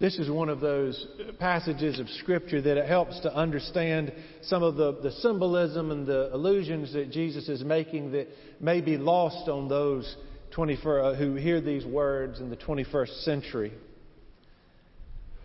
This 0.00 0.18
is 0.18 0.30
one 0.30 0.48
of 0.48 0.60
those 0.60 1.06
passages 1.38 2.00
of 2.00 2.08
Scripture 2.08 2.62
that 2.62 2.78
it 2.78 2.86
helps 2.86 3.20
to 3.20 3.36
understand 3.36 4.14
some 4.40 4.62
of 4.62 4.76
the, 4.76 4.98
the 5.02 5.12
symbolism 5.12 5.90
and 5.90 6.06
the 6.06 6.34
allusions 6.34 6.94
that 6.94 7.10
Jesus 7.10 7.50
is 7.50 7.62
making 7.62 8.12
that 8.12 8.28
may 8.60 8.80
be 8.80 8.96
lost 8.96 9.46
on 9.50 9.68
those 9.68 10.16
21st, 10.56 11.14
uh, 11.14 11.16
who 11.16 11.34
hear 11.34 11.60
these 11.60 11.84
words 11.84 12.40
in 12.40 12.50
the 12.50 12.56
21st 12.56 13.22
century. 13.24 13.72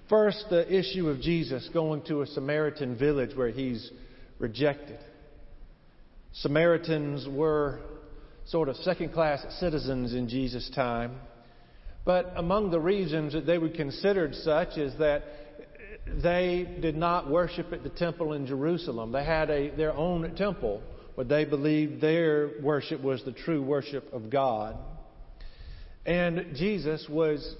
First, 0.10 0.46
the 0.50 0.72
issue 0.72 1.10
of 1.10 1.20
Jesus 1.20 1.70
going 1.74 2.04
to 2.04 2.22
a 2.22 2.28
Samaritan 2.28 2.98
village 2.98 3.36
where 3.36 3.50
he's 3.50 3.92
rejected. 4.40 5.00
Samaritans 6.34 7.28
were 7.30 7.80
sort 8.46 8.70
of 8.70 8.76
second 8.78 9.14
class 9.14 9.44
citizens 9.60 10.14
in 10.14 10.30
Jesus' 10.30 10.70
time. 10.76 11.16
But 12.04 12.34
among 12.36 12.70
the 12.70 12.80
reasons 12.80 13.34
that 13.34 13.48
they 13.48 13.58
were 13.58 13.70
considered 13.70 14.36
such 14.36 14.78
is 14.78 14.94
that 15.00 15.24
they 16.22 16.78
did 16.82 16.96
not 16.96 17.30
worship 17.30 17.74
at 17.74 17.82
the 17.82 17.90
temple 17.90 18.34
in 18.34 18.46
Jerusalem. 18.46 19.12
They 19.12 19.26
had 19.26 19.50
a, 19.50 19.76
their 19.76 19.94
own 19.94 20.36
temple 20.36 20.84
where 21.16 21.26
they 21.26 21.46
believed 21.46 22.02
their 22.02 22.52
worship 22.62 23.02
was 23.02 23.24
the 23.24 23.32
true 23.32 23.64
worship 23.64 24.14
of 24.14 24.30
God. 24.30 24.78
And 26.06 26.56
Jesus 26.56 27.08
was, 27.10 27.56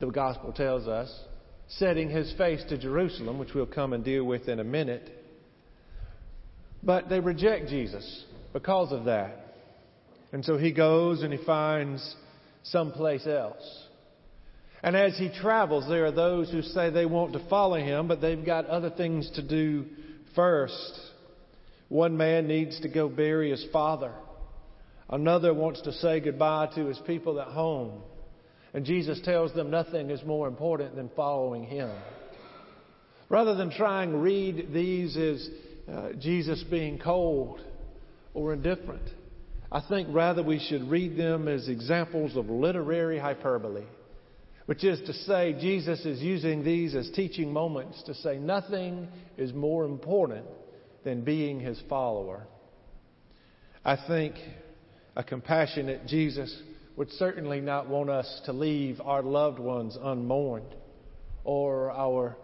the 0.00 0.06
gospel 0.06 0.52
tells 0.52 0.88
us, 0.88 1.12
setting 1.68 2.08
his 2.08 2.32
face 2.38 2.62
to 2.68 2.78
Jerusalem, 2.78 3.38
which 3.38 3.54
we'll 3.54 3.66
come 3.66 3.92
and 3.92 4.04
deal 4.04 4.24
with 4.24 4.48
in 4.48 4.60
a 4.60 4.64
minute. 4.64 5.10
But 6.82 7.08
they 7.08 7.20
reject 7.20 7.68
Jesus 7.68 8.24
because 8.52 8.92
of 8.92 9.04
that. 9.04 9.54
And 10.32 10.44
so 10.44 10.56
he 10.56 10.72
goes 10.72 11.22
and 11.22 11.32
he 11.32 11.44
finds 11.44 12.16
someplace 12.64 13.26
else. 13.26 13.86
And 14.82 14.96
as 14.96 15.16
he 15.16 15.30
travels, 15.40 15.86
there 15.88 16.06
are 16.06 16.12
those 16.12 16.50
who 16.50 16.62
say 16.62 16.90
they 16.90 17.06
want 17.06 17.34
to 17.34 17.48
follow 17.48 17.76
him, 17.76 18.08
but 18.08 18.20
they've 18.20 18.44
got 18.44 18.66
other 18.66 18.90
things 18.90 19.30
to 19.36 19.42
do 19.46 19.84
first. 20.34 20.98
One 21.88 22.16
man 22.16 22.48
needs 22.48 22.80
to 22.80 22.88
go 22.88 23.08
bury 23.08 23.50
his 23.50 23.64
father. 23.72 24.12
Another 25.12 25.52
wants 25.52 25.82
to 25.82 25.92
say 25.92 26.20
goodbye 26.20 26.70
to 26.74 26.86
his 26.86 26.98
people 27.06 27.38
at 27.38 27.48
home. 27.48 28.00
And 28.72 28.86
Jesus 28.86 29.20
tells 29.20 29.52
them 29.52 29.70
nothing 29.70 30.08
is 30.08 30.24
more 30.24 30.48
important 30.48 30.96
than 30.96 31.10
following 31.14 31.64
him. 31.64 31.90
Rather 33.28 33.54
than 33.54 33.70
trying 33.70 34.14
and 34.14 34.22
read 34.22 34.68
these 34.72 35.14
as 35.18 35.50
uh, 35.86 36.12
Jesus 36.18 36.64
being 36.70 36.98
cold 36.98 37.60
or 38.32 38.54
indifferent, 38.54 39.06
I 39.70 39.82
think 39.86 40.08
rather 40.10 40.42
we 40.42 40.58
should 40.58 40.88
read 40.88 41.18
them 41.18 41.46
as 41.46 41.68
examples 41.68 42.34
of 42.34 42.48
literary 42.48 43.18
hyperbole, 43.18 43.84
which 44.64 44.82
is 44.82 44.98
to 45.06 45.12
say, 45.12 45.54
Jesus 45.60 46.06
is 46.06 46.22
using 46.22 46.64
these 46.64 46.94
as 46.94 47.10
teaching 47.10 47.52
moments 47.52 48.02
to 48.04 48.14
say 48.14 48.38
nothing 48.38 49.08
is 49.36 49.52
more 49.52 49.84
important 49.84 50.46
than 51.04 51.22
being 51.22 51.60
his 51.60 51.78
follower. 51.88 52.46
I 53.84 53.98
think 54.06 54.36
a 55.16 55.22
compassionate 55.22 56.06
Jesus 56.06 56.54
would 56.96 57.10
certainly 57.12 57.60
not 57.60 57.88
want 57.88 58.10
us 58.10 58.40
to 58.46 58.52
leave 58.52 59.00
our 59.00 59.22
loved 59.22 59.58
ones 59.58 59.96
unmourned 60.00 60.74
or 61.44 61.90
our 61.90 62.36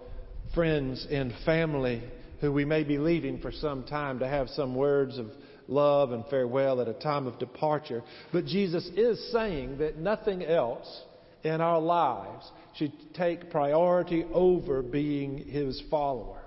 friends 0.54 1.06
and 1.10 1.32
family 1.44 2.02
who 2.40 2.52
we 2.52 2.64
may 2.64 2.84
be 2.84 2.98
leaving 2.98 3.40
for 3.40 3.52
some 3.52 3.84
time 3.84 4.18
to 4.20 4.28
have 4.28 4.48
some 4.50 4.74
words 4.74 5.18
of 5.18 5.26
love 5.66 6.12
and 6.12 6.24
farewell 6.30 6.80
at 6.80 6.88
a 6.88 6.94
time 6.94 7.26
of 7.26 7.38
departure. 7.38 8.02
But 8.32 8.46
Jesus 8.46 8.88
is 8.96 9.32
saying 9.32 9.78
that 9.78 9.98
nothing 9.98 10.42
else 10.42 11.02
in 11.42 11.60
our 11.60 11.80
lives 11.80 12.50
should 12.76 12.92
take 13.14 13.50
priority 13.50 14.24
over 14.32 14.82
being 14.82 15.38
his 15.38 15.82
follower. 15.90 16.42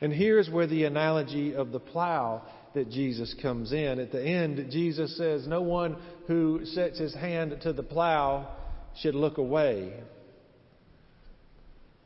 And 0.00 0.12
here's 0.12 0.48
where 0.48 0.66
the 0.66 0.84
analogy 0.84 1.54
of 1.54 1.72
the 1.72 1.80
plow 1.80 2.42
that 2.74 2.90
Jesus 2.90 3.34
comes 3.42 3.72
in. 3.72 3.98
At 3.98 4.12
the 4.12 4.22
end, 4.22 4.70
Jesus 4.70 5.16
says, 5.16 5.46
No 5.46 5.62
one 5.62 5.96
who 6.26 6.60
sets 6.64 6.98
his 6.98 7.14
hand 7.14 7.56
to 7.62 7.72
the 7.72 7.82
plow 7.82 8.56
should 9.00 9.14
look 9.14 9.38
away. 9.38 9.92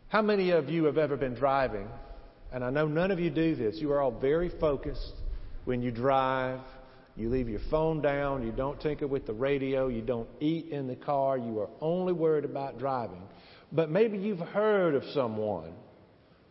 How 0.08 0.22
many 0.22 0.50
of 0.50 0.68
you 0.68 0.84
have 0.84 0.98
ever 0.98 1.16
been 1.16 1.34
driving? 1.34 1.88
And 2.52 2.64
I 2.64 2.70
know 2.70 2.86
none 2.86 3.10
of 3.10 3.18
you 3.18 3.30
do 3.30 3.56
this. 3.56 3.76
You 3.78 3.92
are 3.92 4.00
all 4.00 4.12
very 4.12 4.50
focused 4.60 5.14
when 5.64 5.82
you 5.82 5.90
drive. 5.90 6.60
You 7.16 7.28
leave 7.28 7.48
your 7.48 7.60
phone 7.70 8.00
down. 8.00 8.44
You 8.44 8.52
don't 8.52 8.80
tinker 8.80 9.06
with 9.06 9.26
the 9.26 9.32
radio. 9.32 9.88
You 9.88 10.02
don't 10.02 10.28
eat 10.40 10.68
in 10.70 10.86
the 10.86 10.96
car. 10.96 11.36
You 11.36 11.60
are 11.60 11.68
only 11.80 12.12
worried 12.12 12.44
about 12.44 12.78
driving. 12.78 13.22
But 13.72 13.90
maybe 13.90 14.18
you've 14.18 14.38
heard 14.38 14.94
of 14.94 15.02
someone 15.12 15.72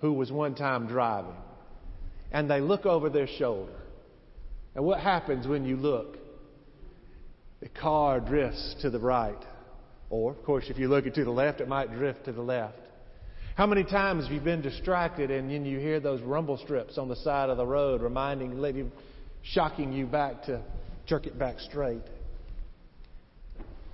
who 0.01 0.13
was 0.13 0.31
one 0.31 0.55
time 0.55 0.87
driving 0.87 1.35
and 2.33 2.49
they 2.49 2.59
look 2.59 2.85
over 2.85 3.09
their 3.09 3.27
shoulder 3.27 3.71
and 4.75 4.83
what 4.83 4.99
happens 4.99 5.47
when 5.47 5.65
you 5.65 5.77
look? 5.77 6.17
The 7.61 7.69
car 7.69 8.19
drifts 8.19 8.75
to 8.81 8.89
the 8.89 8.99
right. 8.99 9.37
Or, 10.09 10.31
of 10.31 10.43
course, 10.43 10.65
if 10.69 10.77
you 10.77 10.89
look 10.89 11.05
it 11.05 11.15
to 11.15 11.23
the 11.23 11.31
left, 11.31 11.61
it 11.61 11.67
might 11.67 11.91
drift 11.91 12.25
to 12.25 12.31
the 12.31 12.41
left. 12.41 12.77
How 13.55 13.67
many 13.67 13.83
times 13.83 14.23
have 14.25 14.33
you 14.33 14.41
been 14.41 14.61
distracted 14.61 15.29
and 15.29 15.49
then 15.49 15.63
you 15.65 15.79
hear 15.79 15.99
those 15.99 16.21
rumble 16.21 16.57
strips 16.57 16.97
on 16.97 17.07
the 17.07 17.15
side 17.17 17.49
of 17.49 17.57
the 17.57 17.65
road 17.65 18.01
reminding, 18.01 18.57
letting, 18.57 18.91
shocking 19.43 19.93
you 19.93 20.07
back 20.07 20.43
to 20.43 20.61
jerk 21.05 21.27
it 21.27 21.37
back 21.37 21.59
straight? 21.59 22.01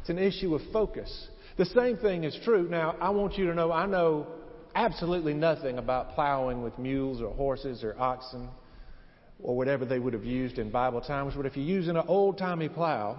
It's 0.02 0.10
an 0.10 0.18
issue 0.18 0.56
of 0.56 0.62
focus. 0.72 1.28
The 1.58 1.66
same 1.66 1.98
thing 1.98 2.24
is 2.24 2.38
true. 2.46 2.70
Now, 2.70 2.96
I 3.02 3.10
want 3.10 3.38
you 3.38 3.48
to 3.48 3.54
know 3.54 3.72
I 3.72 3.86
know 3.86 4.28
absolutely 4.76 5.34
nothing 5.34 5.78
about 5.78 6.16
plowing 6.16 6.64
with 6.64 6.80
mules 6.80 7.22
or 7.22 7.34
horses 7.34 7.84
or 7.84 8.00
oxen 8.00 8.48
or 9.42 9.56
whatever 9.56 9.86
they 9.86 10.00
would 10.00 10.14
have 10.14 10.26
used 10.26 10.58
in 10.58 10.70
Bible 10.70 11.02
times. 11.02 11.34
But 11.36 11.46
if 11.46 11.56
you're 11.56 11.66
using 11.66 11.96
an 11.96 12.06
old 12.08 12.38
timey 12.38 12.70
plow 12.70 13.18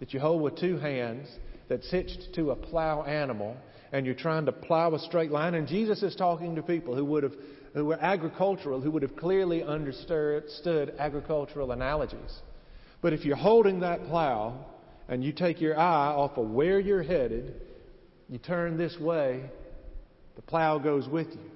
that 0.00 0.12
you 0.12 0.20
hold 0.20 0.42
with 0.42 0.56
two 0.56 0.78
hands 0.78 1.28
that's 1.68 1.90
hitched 1.90 2.34
to 2.34 2.50
a 2.50 2.56
plow 2.56 3.02
animal 3.02 3.56
and 3.92 4.04
you're 4.04 4.14
trying 4.14 4.46
to 4.46 4.52
plow 4.52 4.94
a 4.94 4.98
straight 4.98 5.30
line, 5.30 5.54
and 5.54 5.66
Jesus 5.66 6.02
is 6.02 6.14
talking 6.14 6.56
to 6.56 6.62
people 6.62 6.94
who 6.94 7.04
would 7.06 7.22
have 7.22 7.32
who 7.74 7.84
were 7.86 7.98
agricultural, 8.00 8.80
who 8.80 8.90
would 8.90 9.02
have 9.02 9.16
clearly 9.16 9.62
understood 9.62 10.94
agricultural 10.98 11.72
analogies. 11.72 12.40
But 13.00 13.12
if 13.12 13.24
you're 13.24 13.36
holding 13.36 13.80
that 13.80 14.06
plow 14.06 14.66
and 15.08 15.22
you 15.22 15.32
take 15.32 15.60
your 15.60 15.78
eye 15.78 16.08
off 16.08 16.36
of 16.36 16.48
where 16.48 16.80
you're 16.80 17.02
headed, 17.02 17.54
you 18.28 18.38
turn 18.38 18.76
this 18.76 18.98
way, 18.98 19.42
the 20.36 20.42
plow 20.42 20.78
goes 20.78 21.08
with 21.08 21.28
you. 21.28 21.50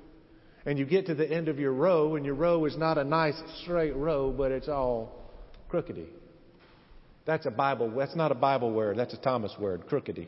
And 0.65 0.79
you 0.79 0.85
get 0.85 1.07
to 1.07 1.15
the 1.15 1.29
end 1.29 1.49
of 1.49 1.59
your 1.59 1.73
row, 1.73 2.15
and 2.17 2.25
your 2.25 2.35
row 2.35 2.65
is 2.67 2.77
not 2.77 2.99
a 2.99 3.05
nice 3.05 3.41
straight 3.63 3.97
row, 3.97 4.31
but 4.31 4.53
it's 4.53 4.69
all 4.69 5.13
crookedy. 5.71 6.07
That's 7.25 7.47
a 7.47 7.51
Bible, 7.51 7.91
that's 7.97 8.17
not 8.17 8.33
a 8.33 8.37
Bible 8.37 8.73
word, 8.73 8.99
that's 8.99 9.15
a 9.15 9.21
Thomas 9.21 9.55
word, 9.59 9.87
crookedy. 9.89 10.27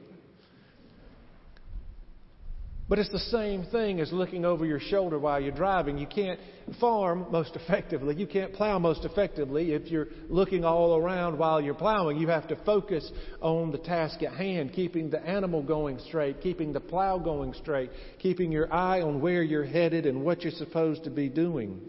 But 2.87 2.99
it's 2.99 3.11
the 3.11 3.18
same 3.18 3.64
thing 3.64 4.01
as 4.01 4.12
looking 4.12 4.45
over 4.45 4.66
your 4.66 4.78
shoulder 4.78 5.18
while 5.18 5.41
you're 5.41 5.55
driving. 5.55 5.97
You 5.97 6.07
can't 6.07 6.39
farm 6.78 7.26
most 7.30 7.57
effectively. 7.57 8.14
You 8.14 8.26
can't 8.26 8.53
plow 8.53 8.78
most 8.78 9.07
effectively 9.07 9.72
if 9.72 9.91
you're 9.91 10.09
looking 10.28 10.64
all 10.64 10.97
around 10.97 11.39
while 11.39 11.62
you're 11.62 11.72
plowing. 11.72 12.18
You 12.18 12.28
have 12.28 12.47
to 12.49 12.57
focus 12.64 13.11
on 13.41 13.70
the 13.70 13.78
task 13.78 14.22
at 14.22 14.35
hand, 14.35 14.74
keeping 14.74 15.09
the 15.09 15.20
animal 15.20 15.62
going 15.62 15.99
straight, 16.01 16.43
keeping 16.43 16.74
the 16.74 16.80
plow 16.80 17.18
going 17.18 17.55
straight, 17.55 17.91
keeping 18.18 18.53
your 18.53 18.72
eye 18.72 19.01
on 19.01 19.22
where 19.22 19.43
you're 19.43 19.64
headed 19.64 20.05
and 20.05 20.22
what 20.22 20.43
you're 20.43 20.53
supposed 20.53 21.05
to 21.05 21.11
be 21.11 21.30
doing. 21.30 21.80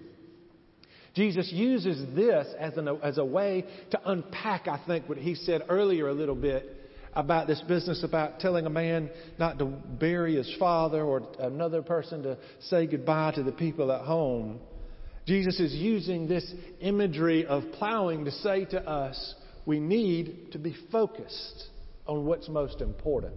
Jesus 1.14 1.50
uses 1.52 2.14
this 2.16 2.48
as, 2.58 2.78
an, 2.78 2.88
as 3.02 3.18
a 3.18 3.26
way 3.26 3.66
to 3.92 4.00
unpack, 4.10 4.68
I 4.68 4.82
think, 4.86 5.10
what 5.10 5.18
he 5.18 5.36
said 5.36 5.64
earlier 5.68 6.08
a 6.08 6.14
little 6.14 6.36
bit 6.36 6.75
about 7.16 7.48
this 7.48 7.62
business 7.62 8.04
about 8.04 8.40
telling 8.40 8.66
a 8.66 8.70
man 8.70 9.10
not 9.40 9.58
to 9.60 9.66
bury 9.66 10.36
his 10.36 10.54
father 10.60 11.02
or 11.02 11.28
another 11.40 11.82
person 11.82 12.24
to 12.24 12.38
say 12.62 12.86
goodbye 12.86 13.32
to 13.36 13.44
the 13.44 13.52
people 13.52 13.92
at 13.92 14.02
home. 14.02 14.60
Jesus 15.26 15.60
is 15.60 15.74
using 15.74 16.28
this 16.28 16.54
imagery 16.82 17.46
of 17.46 17.64
plowing 17.74 18.26
to 18.26 18.32
say 18.32 18.66
to 18.66 18.82
us, 18.88 19.36
we 19.66 19.80
need 19.80 20.52
to 20.52 20.60
be 20.60 20.76
focused 20.92 21.70
on 22.06 22.26
what's 22.26 22.48
most 22.48 22.82
important. 22.82 23.34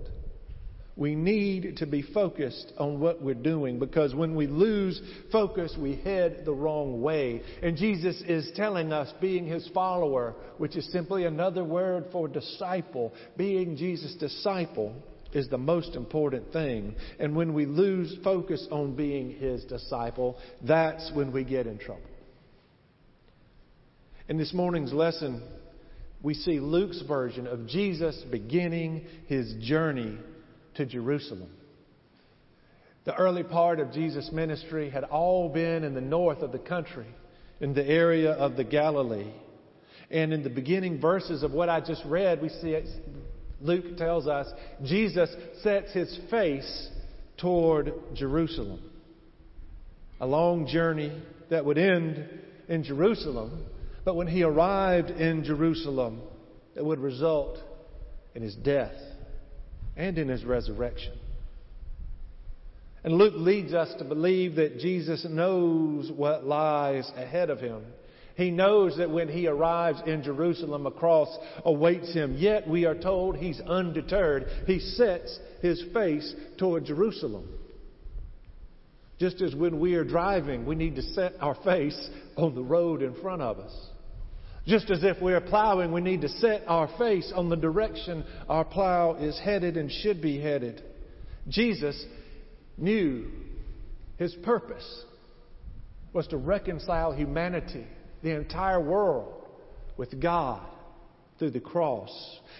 We 0.98 1.14
need 1.14 1.76
to 1.76 1.86
be 1.86 2.02
focused 2.02 2.72
on 2.76 2.98
what 2.98 3.22
we're 3.22 3.34
doing 3.34 3.78
because 3.78 4.16
when 4.16 4.34
we 4.34 4.48
lose 4.48 5.00
focus, 5.30 5.76
we 5.78 5.94
head 5.94 6.42
the 6.44 6.52
wrong 6.52 7.00
way. 7.00 7.40
And 7.62 7.76
Jesus 7.76 8.20
is 8.26 8.50
telling 8.56 8.92
us, 8.92 9.08
being 9.20 9.46
his 9.46 9.68
follower, 9.72 10.34
which 10.56 10.76
is 10.76 10.90
simply 10.90 11.24
another 11.24 11.62
word 11.62 12.06
for 12.10 12.26
disciple, 12.26 13.12
being 13.36 13.76
Jesus' 13.76 14.16
disciple 14.16 14.92
is 15.32 15.48
the 15.48 15.56
most 15.56 15.94
important 15.94 16.52
thing. 16.52 16.96
And 17.20 17.36
when 17.36 17.54
we 17.54 17.64
lose 17.64 18.16
focus 18.24 18.66
on 18.72 18.96
being 18.96 19.30
his 19.30 19.64
disciple, 19.66 20.36
that's 20.66 21.12
when 21.14 21.30
we 21.30 21.44
get 21.44 21.68
in 21.68 21.78
trouble. 21.78 22.02
In 24.28 24.36
this 24.36 24.52
morning's 24.52 24.92
lesson, 24.92 25.44
we 26.24 26.34
see 26.34 26.58
Luke's 26.58 27.02
version 27.02 27.46
of 27.46 27.68
Jesus 27.68 28.20
beginning 28.32 29.06
his 29.28 29.54
journey 29.60 30.18
to 30.78 30.86
Jerusalem. 30.86 31.50
The 33.04 33.14
early 33.14 33.42
part 33.42 33.80
of 33.80 33.92
Jesus' 33.92 34.30
ministry 34.32 34.90
had 34.90 35.04
all 35.04 35.48
been 35.48 35.82
in 35.82 35.94
the 35.94 36.00
north 36.00 36.38
of 36.38 36.52
the 36.52 36.58
country, 36.58 37.06
in 37.60 37.74
the 37.74 37.84
area 37.84 38.32
of 38.32 38.56
the 38.56 38.64
Galilee. 38.64 39.32
And 40.10 40.32
in 40.32 40.42
the 40.42 40.50
beginning 40.50 41.00
verses 41.00 41.42
of 41.42 41.52
what 41.52 41.68
I 41.68 41.80
just 41.80 42.02
read, 42.06 42.40
we 42.40 42.48
see 42.48 42.80
Luke 43.60 43.96
tells 43.96 44.28
us 44.28 44.46
Jesus 44.84 45.34
sets 45.62 45.92
his 45.92 46.18
face 46.30 46.88
toward 47.38 47.92
Jerusalem. 48.14 48.80
A 50.20 50.26
long 50.26 50.66
journey 50.66 51.12
that 51.50 51.64
would 51.64 51.78
end 51.78 52.28
in 52.68 52.84
Jerusalem, 52.84 53.66
but 54.04 54.14
when 54.14 54.28
he 54.28 54.44
arrived 54.44 55.10
in 55.10 55.42
Jerusalem, 55.42 56.20
it 56.76 56.84
would 56.84 57.00
result 57.00 57.58
in 58.34 58.42
his 58.42 58.54
death 58.54 58.94
and 59.98 60.16
in 60.16 60.28
his 60.28 60.44
resurrection. 60.44 61.12
And 63.04 63.14
Luke 63.14 63.34
leads 63.36 63.74
us 63.74 63.92
to 63.98 64.04
believe 64.04 64.56
that 64.56 64.78
Jesus 64.78 65.26
knows 65.28 66.10
what 66.10 66.44
lies 66.44 67.10
ahead 67.16 67.50
of 67.50 67.60
him. 67.60 67.84
He 68.36 68.50
knows 68.50 68.96
that 68.98 69.10
when 69.10 69.28
he 69.28 69.48
arrives 69.48 70.00
in 70.06 70.22
Jerusalem, 70.22 70.86
a 70.86 70.90
cross 70.92 71.28
awaits 71.64 72.14
him. 72.14 72.36
Yet 72.38 72.68
we 72.68 72.84
are 72.86 72.94
told 72.94 73.36
he's 73.36 73.60
undeterred. 73.60 74.46
He 74.66 74.78
sets 74.78 75.38
his 75.60 75.82
face 75.92 76.34
toward 76.56 76.84
Jerusalem. 76.84 77.48
Just 79.18 79.42
as 79.42 79.56
when 79.56 79.80
we 79.80 79.94
are 79.94 80.04
driving, 80.04 80.66
we 80.66 80.76
need 80.76 80.94
to 80.94 81.02
set 81.02 81.32
our 81.40 81.56
face 81.64 82.08
on 82.36 82.54
the 82.54 82.62
road 82.62 83.02
in 83.02 83.14
front 83.20 83.42
of 83.42 83.58
us. 83.58 83.74
Just 84.68 84.90
as 84.90 85.02
if 85.02 85.16
we're 85.22 85.40
plowing, 85.40 85.92
we 85.92 86.02
need 86.02 86.20
to 86.20 86.28
set 86.28 86.62
our 86.66 86.90
face 86.98 87.32
on 87.34 87.48
the 87.48 87.56
direction 87.56 88.22
our 88.50 88.66
plow 88.66 89.14
is 89.14 89.40
headed 89.42 89.78
and 89.78 89.90
should 89.90 90.20
be 90.20 90.38
headed. 90.38 90.82
Jesus 91.48 92.04
knew 92.76 93.30
his 94.18 94.34
purpose 94.44 95.04
was 96.12 96.26
to 96.26 96.36
reconcile 96.36 97.12
humanity, 97.12 97.86
the 98.22 98.36
entire 98.36 98.80
world, 98.80 99.46
with 99.96 100.20
God 100.20 100.60
through 101.38 101.52
the 101.52 101.60
cross. 101.60 102.10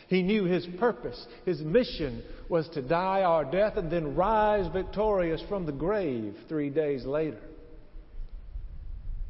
He 0.06 0.22
knew 0.22 0.44
his 0.44 0.66
purpose, 0.78 1.26
his 1.44 1.60
mission 1.60 2.22
was 2.48 2.66
to 2.70 2.80
die 2.80 3.20
our 3.20 3.44
death 3.44 3.76
and 3.76 3.92
then 3.92 4.16
rise 4.16 4.66
victorious 4.72 5.42
from 5.46 5.66
the 5.66 5.72
grave 5.72 6.34
three 6.48 6.70
days 6.70 7.04
later. 7.04 7.40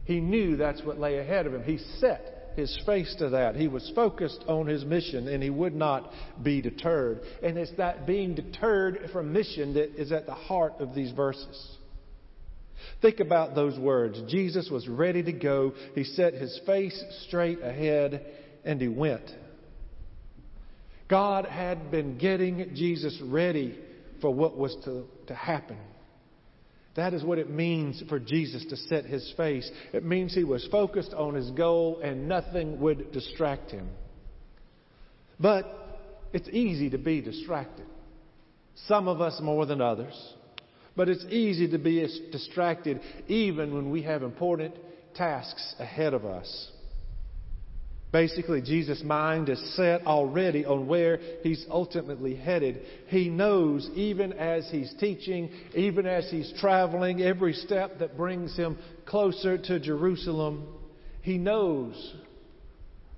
He 0.04 0.20
knew 0.20 0.56
that's 0.56 0.82
what 0.84 1.00
lay 1.00 1.18
ahead 1.18 1.46
of 1.46 1.54
him. 1.54 1.64
He 1.64 1.78
set 1.98 2.37
his 2.58 2.78
face 2.84 3.14
to 3.18 3.30
that. 3.30 3.56
He 3.56 3.68
was 3.68 3.90
focused 3.94 4.44
on 4.46 4.66
his 4.66 4.84
mission 4.84 5.28
and 5.28 5.42
he 5.42 5.48
would 5.48 5.74
not 5.74 6.10
be 6.42 6.60
deterred. 6.60 7.20
And 7.42 7.56
it's 7.56 7.72
that 7.78 8.06
being 8.06 8.34
deterred 8.34 9.08
from 9.12 9.32
mission 9.32 9.74
that 9.74 9.98
is 9.98 10.12
at 10.12 10.26
the 10.26 10.34
heart 10.34 10.74
of 10.80 10.94
these 10.94 11.12
verses. 11.12 11.76
Think 13.00 13.20
about 13.20 13.54
those 13.54 13.78
words. 13.78 14.20
Jesus 14.28 14.68
was 14.70 14.86
ready 14.88 15.22
to 15.22 15.32
go. 15.32 15.72
He 15.94 16.04
set 16.04 16.34
his 16.34 16.60
face 16.66 17.02
straight 17.26 17.60
ahead 17.62 18.26
and 18.64 18.80
he 18.80 18.88
went. 18.88 19.30
God 21.08 21.46
had 21.46 21.90
been 21.90 22.18
getting 22.18 22.72
Jesus 22.74 23.18
ready 23.24 23.78
for 24.20 24.34
what 24.34 24.56
was 24.56 24.76
to, 24.84 25.04
to 25.28 25.34
happen. 25.34 25.78
That 26.98 27.14
is 27.14 27.22
what 27.22 27.38
it 27.38 27.48
means 27.48 28.02
for 28.08 28.18
Jesus 28.18 28.64
to 28.70 28.76
set 28.76 29.04
his 29.04 29.32
face. 29.36 29.70
It 29.92 30.04
means 30.04 30.34
he 30.34 30.42
was 30.42 30.66
focused 30.66 31.14
on 31.14 31.34
his 31.34 31.48
goal 31.52 32.00
and 32.02 32.28
nothing 32.28 32.80
would 32.80 33.12
distract 33.12 33.70
him. 33.70 33.88
But 35.38 35.64
it's 36.32 36.48
easy 36.48 36.90
to 36.90 36.98
be 36.98 37.20
distracted. 37.20 37.86
Some 38.88 39.06
of 39.06 39.20
us 39.20 39.38
more 39.40 39.64
than 39.64 39.80
others. 39.80 40.34
But 40.96 41.08
it's 41.08 41.24
easy 41.26 41.68
to 41.68 41.78
be 41.78 42.04
distracted 42.32 43.00
even 43.28 43.72
when 43.72 43.92
we 43.92 44.02
have 44.02 44.24
important 44.24 44.74
tasks 45.14 45.76
ahead 45.78 46.14
of 46.14 46.24
us. 46.24 46.72
Basically, 48.10 48.62
Jesus' 48.62 49.02
mind 49.02 49.50
is 49.50 49.76
set 49.76 50.06
already 50.06 50.64
on 50.64 50.86
where 50.86 51.18
he's 51.42 51.66
ultimately 51.70 52.34
headed. 52.34 52.80
He 53.08 53.28
knows, 53.28 53.88
even 53.94 54.32
as 54.32 54.68
he's 54.70 54.94
teaching, 54.98 55.50
even 55.74 56.06
as 56.06 56.30
he's 56.30 56.52
traveling, 56.58 57.20
every 57.20 57.52
step 57.52 57.98
that 57.98 58.16
brings 58.16 58.56
him 58.56 58.78
closer 59.04 59.58
to 59.58 59.78
Jerusalem, 59.78 60.66
he 61.20 61.36
knows 61.36 62.14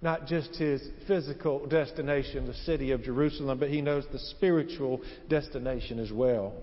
not 0.02 0.26
just 0.26 0.56
his 0.56 0.82
physical 1.06 1.66
destination, 1.66 2.46
the 2.46 2.54
city 2.54 2.90
of 2.90 3.02
Jerusalem, 3.02 3.58
but 3.58 3.68
he 3.68 3.82
knows 3.82 4.04
the 4.10 4.18
spiritual 4.18 5.02
destination 5.28 5.98
as 5.98 6.10
well. 6.10 6.54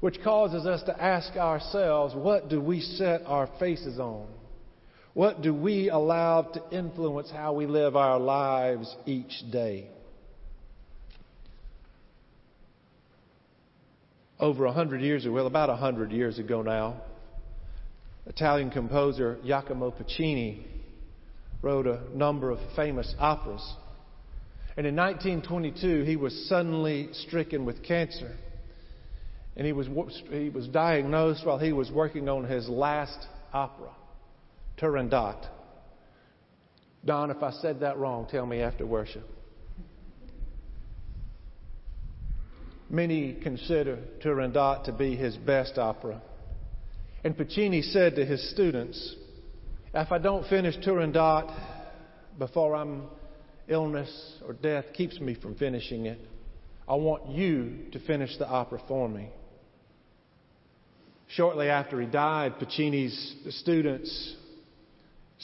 Which 0.00 0.22
causes 0.22 0.64
us 0.64 0.82
to 0.84 1.02
ask 1.02 1.36
ourselves, 1.36 2.14
what 2.14 2.48
do 2.48 2.60
we 2.60 2.80
set 2.80 3.22
our 3.26 3.48
faces 3.58 3.98
on? 3.98 4.26
What 5.14 5.42
do 5.42 5.52
we 5.52 5.90
allow 5.90 6.42
to 6.42 6.62
influence 6.70 7.30
how 7.30 7.52
we 7.52 7.66
live 7.66 7.96
our 7.96 8.18
lives 8.18 8.94
each 9.04 9.42
day? 9.50 9.88
Over 14.40 14.64
a 14.64 14.72
hundred 14.72 15.02
years 15.02 15.24
ago, 15.24 15.34
well, 15.34 15.46
about 15.46 15.68
a 15.68 15.76
hundred 15.76 16.12
years 16.12 16.38
ago 16.38 16.62
now, 16.62 17.02
Italian 18.26 18.70
composer 18.70 19.38
Giacomo 19.44 19.90
Puccini 19.90 20.66
wrote 21.60 21.86
a 21.86 22.00
number 22.14 22.50
of 22.50 22.58
famous 22.74 23.14
operas. 23.18 23.62
And 24.76 24.86
in 24.86 24.96
1922, 24.96 26.04
he 26.04 26.16
was 26.16 26.48
suddenly 26.48 27.10
stricken 27.12 27.66
with 27.66 27.82
cancer. 27.84 28.34
And 29.56 29.66
he 29.66 29.72
was, 29.72 29.86
he 30.30 30.48
was 30.48 30.66
diagnosed 30.68 31.44
while 31.44 31.58
he 31.58 31.72
was 31.72 31.90
working 31.90 32.28
on 32.30 32.44
his 32.44 32.68
last 32.68 33.18
opera. 33.52 33.90
Turandot. 34.78 35.46
Don, 37.04 37.30
if 37.30 37.42
I 37.42 37.50
said 37.50 37.80
that 37.80 37.98
wrong, 37.98 38.26
tell 38.30 38.46
me 38.46 38.60
after 38.60 38.86
worship. 38.86 39.28
Many 42.88 43.34
consider 43.42 43.98
Turandot 44.22 44.84
to 44.84 44.92
be 44.92 45.16
his 45.16 45.36
best 45.36 45.78
opera. 45.78 46.20
And 47.24 47.36
Puccini 47.36 47.82
said 47.82 48.16
to 48.16 48.24
his 48.24 48.50
students, 48.50 49.16
if 49.94 50.12
I 50.12 50.18
don't 50.18 50.46
finish 50.48 50.76
Turandot 50.84 51.52
before 52.38 52.74
I'm 52.74 53.04
illness 53.68 54.10
or 54.46 54.52
death 54.52 54.86
keeps 54.92 55.18
me 55.20 55.34
from 55.34 55.54
finishing 55.54 56.06
it, 56.06 56.18
I 56.88 56.94
want 56.96 57.30
you 57.30 57.86
to 57.92 58.00
finish 58.00 58.36
the 58.38 58.46
opera 58.46 58.82
for 58.88 59.08
me. 59.08 59.30
Shortly 61.28 61.68
after 61.68 62.00
he 62.00 62.06
died, 62.06 62.58
Puccini's 62.58 63.36
students 63.50 64.36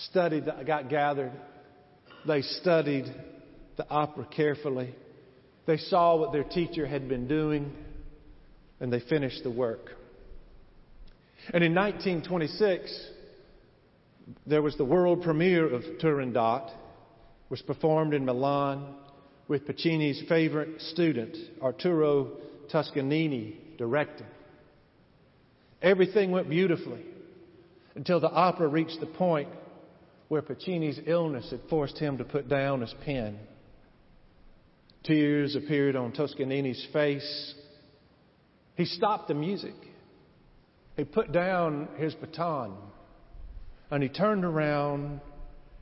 studied, 0.06 0.44
got 0.66 0.88
gathered. 0.88 1.32
They 2.26 2.42
studied 2.42 3.06
the 3.76 3.88
opera 3.88 4.26
carefully. 4.26 4.94
They 5.66 5.76
saw 5.76 6.16
what 6.16 6.32
their 6.32 6.44
teacher 6.44 6.86
had 6.86 7.08
been 7.08 7.28
doing, 7.28 7.72
and 8.80 8.92
they 8.92 9.00
finished 9.00 9.42
the 9.42 9.50
work. 9.50 9.90
And 11.52 11.64
in 11.64 11.74
1926, 11.74 13.10
there 14.46 14.62
was 14.62 14.76
the 14.76 14.84
world 14.84 15.22
premiere 15.22 15.72
of 15.72 15.82
Turandot, 16.02 16.70
was 17.48 17.62
performed 17.62 18.12
in 18.12 18.24
Milan 18.24 18.94
with 19.46 19.66
Puccini's 19.66 20.22
favorite 20.28 20.82
student, 20.82 21.36
Arturo 21.62 22.32
Toscanini, 22.70 23.58
directing. 23.78 24.26
Everything 25.80 26.30
went 26.30 26.50
beautifully 26.50 27.04
until 27.94 28.20
the 28.20 28.30
opera 28.30 28.68
reached 28.68 29.00
the 29.00 29.06
point 29.06 29.48
where 30.28 30.42
Puccini's 30.42 31.00
illness 31.06 31.50
had 31.50 31.60
forced 31.70 31.98
him 31.98 32.18
to 32.18 32.24
put 32.24 32.48
down 32.48 32.82
his 32.82 32.94
pen. 33.04 33.38
Tears 35.04 35.56
appeared 35.56 35.96
on 35.96 36.12
Toscanini's 36.12 36.86
face. 36.92 37.54
He 38.76 38.84
stopped 38.84 39.28
the 39.28 39.34
music. 39.34 39.74
He 40.96 41.04
put 41.04 41.32
down 41.32 41.88
his 41.96 42.14
baton 42.14 42.74
and 43.90 44.02
he 44.02 44.08
turned 44.08 44.44
around 44.44 45.20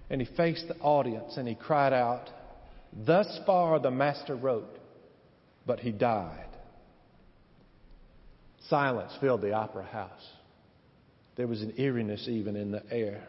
and 0.09 0.21
he 0.21 0.37
faced 0.37 0.69
the 0.69 0.77
audience 0.77 1.37
and 1.37 1.49
he 1.49 1.55
cried 1.55 1.93
out, 1.93 2.31
Thus 2.93 3.41
far 3.45 3.81
the 3.81 3.91
master 3.91 4.37
wrote, 4.37 4.79
but 5.67 5.81
he 5.81 5.91
died. 5.91 6.47
Silence 8.69 9.13
filled 9.21 9.43
the 9.43 9.53
opera 9.53 9.85
house. 9.85 10.27
There 11.37 11.47
was 11.47 11.63
an 11.63 11.75
eeriness 11.79 12.29
even 12.29 12.57
in 12.57 12.71
the 12.71 12.83
air. 12.91 13.27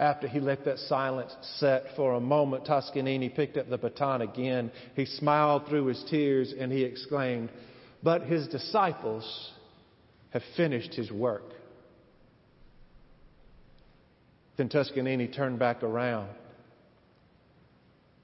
After 0.00 0.26
he 0.26 0.40
let 0.40 0.64
that 0.64 0.78
silence 0.78 1.36
set 1.58 1.94
for 1.94 2.14
a 2.14 2.20
moment, 2.20 2.64
Toscanini 2.64 3.28
picked 3.28 3.58
up 3.58 3.68
the 3.68 3.76
baton 3.76 4.22
again. 4.22 4.72
He 4.96 5.04
smiled 5.04 5.66
through 5.68 5.86
his 5.86 6.02
tears 6.08 6.54
and 6.58 6.72
he 6.72 6.84
exclaimed, 6.84 7.50
But 8.02 8.22
his 8.22 8.48
disciples 8.48 9.52
have 10.30 10.42
finished 10.56 10.94
his 10.94 11.12
work. 11.12 11.52
Then 14.56 14.70
Toscanini 14.70 15.28
turned 15.28 15.58
back 15.58 15.82
around 15.82 16.30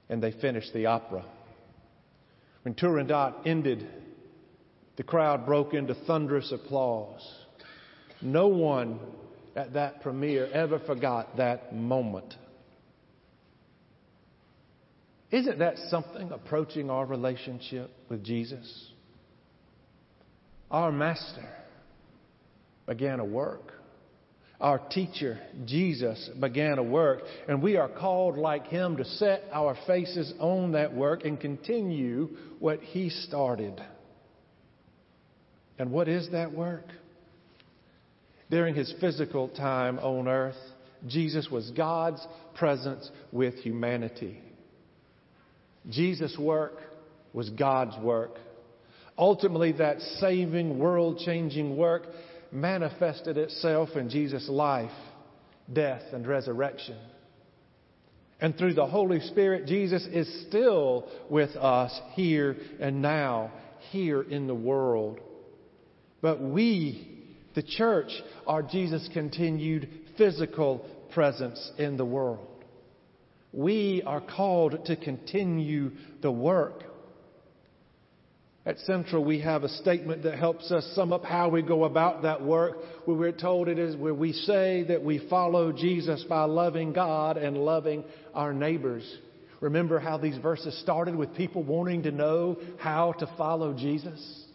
and 0.09 0.21
they 0.21 0.31
finished 0.31 0.73
the 0.73 0.87
opera. 0.87 1.23
When 2.63 2.73
Turandot 2.73 3.45
ended, 3.45 3.87
the 4.95 5.03
crowd 5.03 5.45
broke 5.45 5.75
into 5.75 5.93
thunderous 5.93 6.51
applause. 6.51 7.21
No 8.19 8.47
one 8.47 8.99
at 9.57 9.73
that 9.73 10.01
premiere 10.01 10.47
ever 10.53 10.79
forgot 10.79 11.35
that 11.37 11.75
moment. 11.75 12.35
Isn't 15.31 15.59
that 15.59 15.77
something 15.89 16.31
approaching 16.31 16.89
our 16.91 17.05
relationship 17.05 17.89
with 18.07 18.23
Jesus? 18.23 18.91
Our 20.69 20.91
Master 20.91 21.49
began 22.85 23.19
a 23.19 23.25
work. 23.25 23.73
Our 24.61 24.79
teacher, 24.89 25.39
Jesus, 25.65 26.29
began 26.39 26.77
a 26.77 26.83
work, 26.83 27.21
and 27.47 27.61
we 27.61 27.77
are 27.77 27.89
called, 27.89 28.37
like 28.37 28.67
him, 28.67 28.97
to 28.97 29.05
set 29.05 29.43
our 29.51 29.75
faces 29.85 30.33
on 30.39 30.71
that 30.71 30.93
work 30.93 31.25
and 31.25 31.39
continue 31.39 32.29
what 32.59 32.79
he 32.79 33.09
started. 33.09 33.79
And 35.77 35.91
what 35.91 36.07
is 36.07 36.31
that 36.31 36.53
work? 36.53 36.85
During 38.49 38.75
his 38.75 38.93
physical 39.01 39.49
time 39.49 39.99
on 39.99 40.27
earth, 40.27 40.55
Jesus 41.05 41.49
was 41.51 41.69
God's 41.71 42.25
presence 42.55 43.09
with 43.31 43.55
humanity. 43.55 44.41
Jesus' 45.89 46.37
work 46.39 46.79
was 47.33 47.49
God's 47.49 47.97
work. 48.01 48.31
Ultimately, 49.17 49.73
that 49.73 49.99
saving, 50.19 50.79
world 50.79 51.19
changing 51.19 51.75
work 51.75 52.07
manifested 52.51 53.37
itself 53.37 53.89
in 53.95 54.09
Jesus' 54.09 54.47
life, 54.49 54.91
death, 55.71 56.03
and 56.13 56.25
resurrection. 56.25 56.97
And 58.39 58.55
through 58.55 58.75
the 58.75 58.85
Holy 58.85 59.19
Spirit, 59.21 59.65
Jesus 59.65 60.05
is 60.11 60.45
still 60.47 61.09
with 61.29 61.55
us 61.55 61.99
here 62.13 62.55
and 62.79 63.01
now, 63.01 63.51
here 63.89 64.21
in 64.21 64.45
the 64.45 64.55
world. 64.55 65.19
But 66.21 66.41
we, 66.41 67.16
the 67.57 67.63
church, 67.63 68.11
are 68.45 68.61
Jesus' 68.61 69.09
continued 69.11 69.89
physical 70.17 70.85
presence 71.13 71.71
in 71.77 71.97
the 71.97 72.05
world. 72.05 72.47
We 73.51 74.03
are 74.05 74.21
called 74.21 74.85
to 74.85 74.95
continue 74.95 75.91
the 76.21 76.31
work 76.31 76.83
at 78.67 78.79
Central, 78.79 79.23
we 79.23 79.39
have 79.39 79.63
a 79.63 79.69
statement 79.69 80.23
that 80.23 80.37
helps 80.37 80.73
us 80.73 80.85
sum 80.93 81.13
up 81.13 81.23
how 81.23 81.47
we 81.47 81.61
go 81.61 81.85
about 81.85 82.23
that 82.23 82.43
work, 82.43 82.75
where 83.05 83.15
we're 83.15 83.31
told 83.31 83.69
it 83.69 83.79
is 83.79 83.95
where 83.95 84.13
we 84.13 84.33
say 84.33 84.83
that 84.89 85.01
we 85.01 85.25
follow 85.29 85.71
Jesus 85.71 86.25
by 86.27 86.43
loving 86.43 86.91
God 86.91 87.37
and 87.37 87.57
loving 87.57 88.03
our 88.33 88.51
neighbors. 88.51 89.09
Remember 89.61 89.99
how 89.99 90.17
these 90.17 90.37
verses 90.39 90.77
started 90.81 91.15
with 91.15 91.33
people 91.33 91.63
wanting 91.63 92.03
to 92.03 92.11
know 92.11 92.57
how 92.77 93.13
to 93.13 93.33
follow 93.37 93.73
Jesus? 93.73 94.46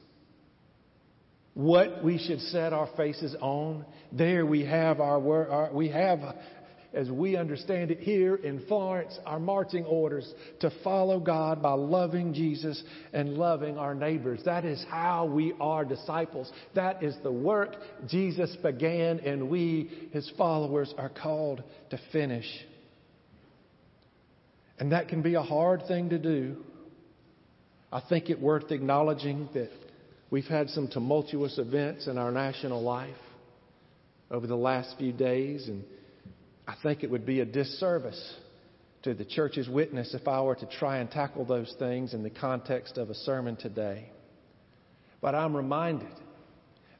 What 1.54 2.02
we 2.02 2.18
should 2.18 2.40
set 2.40 2.72
our 2.72 2.88
faces 2.96 3.36
on. 3.40 3.84
There 4.10 4.46
we 4.46 4.64
have 4.64 5.00
our, 5.00 5.50
our 5.50 5.72
we 5.72 5.88
have 5.88 6.20
as 6.94 7.10
we 7.10 7.36
understand 7.36 7.90
it 7.90 8.00
here 8.00 8.36
in 8.36 8.64
Florence, 8.66 9.18
our 9.24 9.38
marching 9.38 9.84
orders 9.84 10.30
to 10.60 10.70
follow 10.84 11.18
God 11.18 11.62
by 11.62 11.72
loving 11.72 12.34
Jesus 12.34 12.82
and 13.12 13.34
loving 13.34 13.78
our 13.78 13.94
neighbors. 13.94 14.40
That 14.44 14.64
is 14.64 14.84
how 14.90 15.24
we 15.26 15.54
are 15.60 15.84
disciples. 15.84 16.50
That 16.74 17.02
is 17.02 17.14
the 17.22 17.32
work 17.32 17.76
Jesus 18.08 18.54
began, 18.62 19.20
and 19.20 19.48
we, 19.48 20.08
his 20.12 20.30
followers, 20.36 20.92
are 20.98 21.08
called 21.08 21.62
to 21.90 21.98
finish. 22.12 22.46
And 24.78 24.92
that 24.92 25.08
can 25.08 25.22
be 25.22 25.34
a 25.34 25.42
hard 25.42 25.82
thing 25.88 26.10
to 26.10 26.18
do. 26.18 26.56
I 27.90 28.02
think 28.06 28.30
it 28.30 28.40
worth 28.40 28.70
acknowledging 28.70 29.48
that 29.54 29.70
we've 30.32 30.46
had 30.46 30.70
some 30.70 30.88
tumultuous 30.88 31.58
events 31.58 32.06
in 32.06 32.16
our 32.16 32.32
national 32.32 32.82
life 32.82 33.14
over 34.30 34.46
the 34.46 34.56
last 34.56 34.96
few 34.98 35.12
days 35.12 35.68
and 35.68 35.84
I 36.66 36.74
think 36.82 37.04
it 37.04 37.10
would 37.10 37.26
be 37.26 37.40
a 37.40 37.44
disservice 37.44 38.34
to 39.02 39.12
the 39.12 39.26
church's 39.26 39.68
witness 39.68 40.14
if 40.14 40.26
I 40.26 40.40
were 40.40 40.54
to 40.54 40.66
try 40.78 40.98
and 40.98 41.10
tackle 41.10 41.44
those 41.44 41.72
things 41.78 42.14
in 42.14 42.22
the 42.22 42.30
context 42.30 42.96
of 42.96 43.10
a 43.10 43.14
sermon 43.14 43.56
today. 43.56 44.08
But 45.20 45.34
I'm 45.34 45.54
reminded 45.54 46.12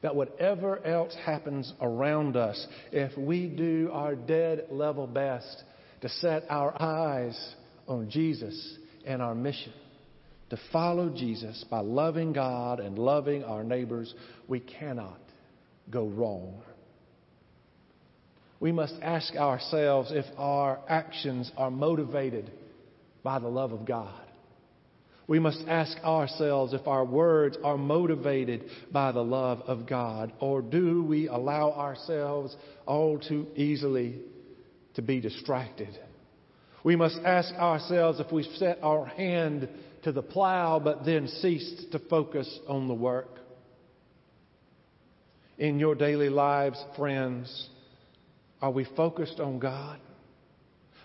that 0.03 0.15
whatever 0.15 0.85
else 0.85 1.15
happens 1.25 1.73
around 1.81 2.35
us, 2.35 2.67
if 2.91 3.17
we 3.17 3.47
do 3.47 3.89
our 3.93 4.15
dead 4.15 4.67
level 4.69 5.07
best 5.07 5.63
to 6.01 6.09
set 6.09 6.43
our 6.49 6.79
eyes 6.79 7.55
on 7.87 8.09
Jesus 8.11 8.77
and 9.05 9.21
our 9.21 9.33
mission, 9.33 9.73
to 10.53 10.61
follow 10.71 11.09
Jesus 11.09 11.65
by 11.69 11.79
loving 11.79 12.33
God 12.33 12.79
and 12.79 12.97
loving 12.97 13.43
our 13.43 13.63
neighbors, 13.63 14.13
we 14.47 14.59
cannot 14.59 15.19
go 15.89 16.07
wrong 16.07 16.61
we 18.63 18.71
must 18.71 18.95
ask 19.01 19.35
ourselves 19.35 20.09
if 20.13 20.23
our 20.37 20.79
actions 20.87 21.51
are 21.57 21.69
motivated 21.69 22.49
by 23.21 23.37
the 23.37 23.49
love 23.49 23.73
of 23.73 23.85
God. 23.85 24.21
We 25.27 25.37
must 25.37 25.65
ask 25.67 25.97
ourselves 25.97 26.71
if 26.71 26.87
our 26.87 27.03
words 27.03 27.57
are 27.61 27.77
motivated 27.77 28.63
by 28.89 29.11
the 29.11 29.21
love 29.21 29.59
of 29.67 29.85
God, 29.85 30.31
or 30.39 30.61
do 30.61 31.03
we 31.03 31.27
allow 31.27 31.73
ourselves 31.73 32.55
all 32.85 33.19
too 33.19 33.47
easily 33.57 34.21
to 34.93 35.01
be 35.01 35.19
distracted? 35.19 35.99
We 36.85 36.95
must 36.95 37.17
ask 37.25 37.53
ourselves 37.55 38.21
if 38.21 38.31
we've 38.31 38.45
set 38.55 38.79
our 38.81 39.05
hand 39.07 39.67
to 40.03 40.11
the 40.11 40.21
plow 40.21 40.79
but 40.79 41.05
then 41.05 41.27
ceased 41.27 41.91
to 41.91 41.99
focus 41.99 42.59
on 42.67 42.87
the 42.87 42.93
work. 42.93 43.39
In 45.57 45.79
your 45.79 45.95
daily 45.95 46.29
lives, 46.29 46.83
friends, 46.97 47.69
are 48.61 48.71
we 48.71 48.85
focused 48.95 49.39
on 49.39 49.59
God? 49.59 49.99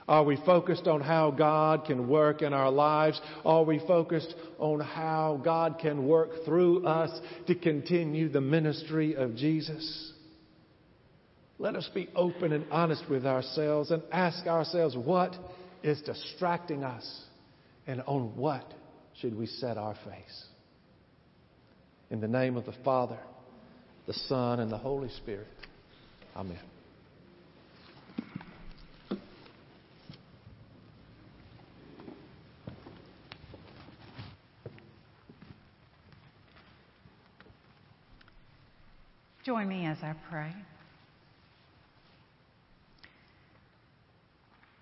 Are 0.08 0.24
we 0.24 0.36
focused 0.46 0.86
on 0.86 1.02
how 1.02 1.30
God 1.30 1.84
can 1.84 2.08
work 2.08 2.40
in 2.40 2.54
our 2.54 2.70
lives? 2.70 3.20
Are 3.44 3.62
we 3.62 3.78
focused 3.86 4.34
on 4.58 4.80
how 4.80 5.38
God 5.44 5.78
can 5.78 6.08
work 6.08 6.30
through 6.46 6.86
us 6.86 7.10
to 7.46 7.54
continue 7.54 8.30
the 8.30 8.40
ministry 8.40 9.14
of 9.14 9.36
Jesus? 9.36 10.12
Let 11.58 11.76
us 11.76 11.90
be 11.92 12.08
open 12.14 12.52
and 12.52 12.64
honest 12.70 13.04
with 13.10 13.26
ourselves 13.26 13.90
and 13.90 14.02
ask 14.10 14.46
ourselves 14.46 14.96
what 14.96 15.36
is 15.82 16.00
distracting 16.00 16.84
us 16.84 17.22
and 17.86 18.00
on 18.06 18.34
what 18.34 18.64
should 19.20 19.36
we 19.36 19.46
set 19.46 19.76
our 19.76 19.94
face? 19.94 20.44
In 22.10 22.20
the 22.20 22.28
name 22.28 22.56
of 22.56 22.64
the 22.64 22.74
Father, 22.84 23.18
the 24.06 24.12
Son, 24.12 24.60
and 24.60 24.70
the 24.70 24.78
Holy 24.78 25.10
Spirit. 25.10 25.46
Amen. 26.36 26.58
Join 39.44 39.68
me 39.68 39.86
as 39.86 39.98
I 40.02 40.14
pray. 40.30 40.52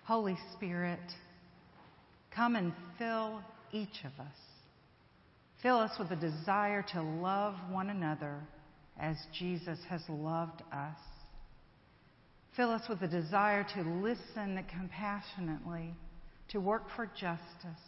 Holy 0.03 0.37
Spirit, 0.53 0.99
come 2.33 2.55
and 2.55 2.73
fill 2.97 3.41
each 3.71 4.03
of 4.03 4.19
us. 4.19 4.35
Fill 5.61 5.77
us 5.77 5.91
with 5.97 6.11
a 6.11 6.15
desire 6.15 6.85
to 6.93 7.01
love 7.01 7.55
one 7.69 7.89
another 7.89 8.39
as 8.99 9.15
Jesus 9.37 9.79
has 9.89 10.01
loved 10.09 10.61
us. 10.71 10.97
Fill 12.55 12.71
us 12.71 12.83
with 12.89 13.01
a 13.01 13.07
desire 13.07 13.65
to 13.75 13.81
listen 13.81 14.63
compassionately, 14.69 15.93
to 16.49 16.59
work 16.59 16.83
for 16.95 17.05
justice, 17.05 17.83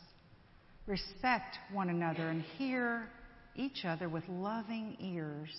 respect 0.86 1.58
one 1.72 1.90
another, 1.90 2.30
and 2.30 2.42
hear 2.58 3.10
each 3.56 3.86
other 3.86 4.10
with 4.10 4.24
loving 4.30 4.96
ears 5.00 5.50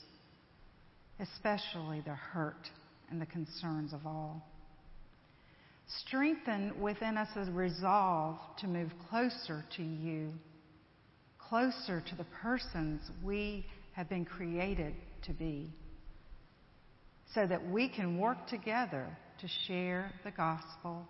especially 1.21 2.01
the 2.01 2.15
hurt 2.15 2.69
and 3.11 3.21
the 3.21 3.27
concerns 3.27 3.93
of 3.93 4.07
all. 4.07 4.47
Strengthen 5.99 6.81
within 6.81 7.17
us 7.17 7.29
a 7.37 7.51
resolve 7.51 8.39
to 8.59 8.69
move 8.69 8.93
closer 9.09 9.65
to 9.77 9.83
you, 9.83 10.33
closer 11.39 12.01
to 12.09 12.15
the 12.17 12.27
persons 12.43 13.03
we 13.25 13.67
have 13.93 14.09
been 14.09 14.25
created 14.25 14.95
to 15.23 15.33
be, 15.33 15.69
so 17.35 17.47
that 17.47 17.71
we 17.71 17.89
can 17.89 18.19
work 18.19 18.47
together 18.47 19.07
to 19.41 19.49
share 19.67 20.13
the 20.23 20.31
gospel 20.31 21.07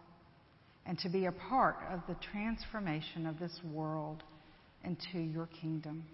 and 0.87 0.99
to 0.99 1.09
be 1.09 1.26
a 1.26 1.33
part 1.33 1.76
of 1.93 2.01
the 2.09 2.16
transformation 2.33 3.26
of 3.26 3.39
this 3.39 3.61
world 3.72 4.22
into 4.85 5.18
your 5.18 5.49
kingdom. 5.61 6.05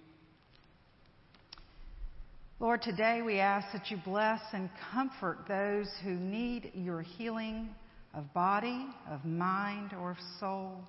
Lord, 2.59 2.83
today 2.83 3.23
we 3.25 3.39
ask 3.39 3.73
that 3.73 3.91
you 3.91 3.99
bless 4.05 4.41
and 4.53 4.71
comfort 4.93 5.45
those 5.47 5.89
who 6.03 6.11
need 6.11 6.73
your 6.75 7.03
healing 7.03 7.69
of 8.17 8.33
body, 8.33 8.87
of 9.11 9.25
mind, 9.25 9.93
or 9.93 10.13
of 10.13 10.17
soul. 10.41 10.81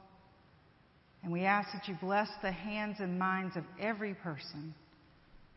And 1.23 1.31
we 1.31 1.43
ask 1.43 1.69
that 1.73 1.87
you 1.87 1.95
bless 1.99 2.29
the 2.41 2.51
hands 2.51 2.97
and 2.99 3.19
minds 3.19 3.55
of 3.57 3.63
every 3.79 4.13
person 4.13 4.73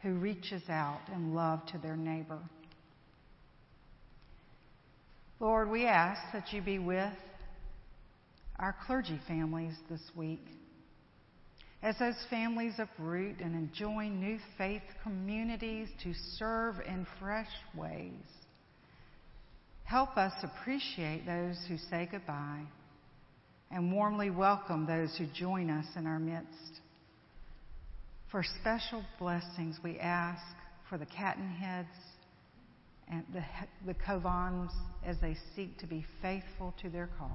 who 0.02 0.14
reaches 0.14 0.62
out 0.68 1.00
in 1.14 1.34
love 1.34 1.64
to 1.66 1.78
their 1.78 1.96
neighbor. 1.96 2.40
Lord, 5.38 5.70
we 5.70 5.86
ask 5.86 6.20
that 6.32 6.52
you 6.52 6.60
be 6.60 6.78
with 6.78 7.12
our 8.58 8.74
clergy 8.86 9.20
families 9.26 9.74
this 9.88 10.02
week 10.14 10.42
as 11.82 11.96
those 11.98 12.16
families 12.28 12.74
uproot 12.78 13.40
and 13.40 13.54
enjoy 13.54 14.08
new 14.08 14.38
faith 14.58 14.82
communities 15.02 15.88
to 16.02 16.12
serve 16.36 16.74
in 16.86 17.06
fresh 17.18 17.48
ways. 17.74 18.12
Help 19.90 20.16
us 20.16 20.32
appreciate 20.44 21.26
those 21.26 21.56
who 21.66 21.76
say 21.90 22.08
goodbye 22.08 22.62
and 23.72 23.92
warmly 23.92 24.30
welcome 24.30 24.86
those 24.86 25.12
who 25.18 25.26
join 25.34 25.68
us 25.68 25.84
in 25.96 26.06
our 26.06 26.20
midst. 26.20 26.78
For 28.30 28.44
special 28.60 29.02
blessings, 29.18 29.80
we 29.82 29.98
ask 29.98 30.44
for 30.88 30.96
the 30.96 31.06
Cattenheads 31.06 31.86
and 33.10 33.24
the, 33.34 33.42
the 33.84 33.94
Covans 33.94 34.70
as 35.04 35.16
they 35.20 35.36
seek 35.56 35.76
to 35.78 35.88
be 35.88 36.06
faithful 36.22 36.72
to 36.82 36.88
their 36.88 37.10
cause. 37.18 37.30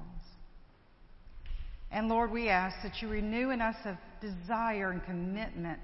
And 1.92 2.08
Lord, 2.08 2.32
we 2.32 2.48
ask 2.48 2.78
that 2.84 3.02
you 3.02 3.10
renew 3.10 3.50
in 3.50 3.60
us 3.60 3.76
a 3.84 4.00
desire 4.22 4.92
and 4.92 5.04
commitment 5.04 5.82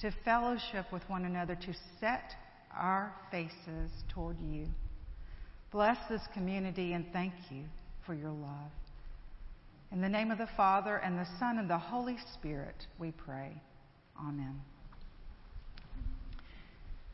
to 0.00 0.10
fellowship 0.24 0.86
with 0.90 1.02
one 1.10 1.26
another, 1.26 1.54
to 1.54 1.74
set 2.00 2.32
our 2.74 3.12
faces 3.30 3.90
toward 4.14 4.38
you. 4.40 4.68
Bless 5.70 5.98
this 6.08 6.22
community 6.32 6.94
and 6.94 7.04
thank 7.12 7.34
you 7.50 7.64
for 8.06 8.14
your 8.14 8.30
love. 8.30 8.70
In 9.92 10.00
the 10.00 10.08
name 10.08 10.30
of 10.30 10.38
the 10.38 10.48
Father, 10.56 10.96
and 10.96 11.18
the 11.18 11.26
Son, 11.38 11.58
and 11.58 11.68
the 11.68 11.78
Holy 11.78 12.16
Spirit, 12.34 12.76
we 12.98 13.10
pray. 13.10 13.52
Amen. 14.20 14.60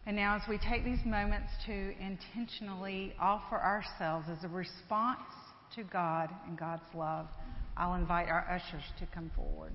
And 0.06 0.16
now, 0.16 0.36
as 0.36 0.42
we 0.48 0.58
take 0.58 0.84
these 0.84 1.04
moments 1.04 1.50
to 1.66 1.72
intentionally 1.72 3.14
offer 3.20 3.56
ourselves 3.56 4.26
as 4.30 4.44
a 4.44 4.48
response 4.48 5.20
to 5.76 5.84
God 5.84 6.30
and 6.46 6.58
God's 6.58 6.82
love, 6.94 7.26
I'll 7.76 7.94
invite 7.94 8.28
our 8.28 8.46
ushers 8.50 8.84
to 8.98 9.06
come 9.14 9.30
forward. 9.34 9.72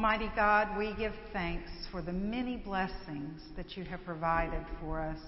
Almighty 0.00 0.32
God, 0.34 0.78
we 0.78 0.94
give 0.94 1.12
thanks 1.30 1.68
for 1.92 2.00
the 2.00 2.10
many 2.10 2.56
blessings 2.56 3.42
that 3.54 3.76
you 3.76 3.84
have 3.84 4.02
provided 4.02 4.64
for 4.80 4.98
us, 4.98 5.18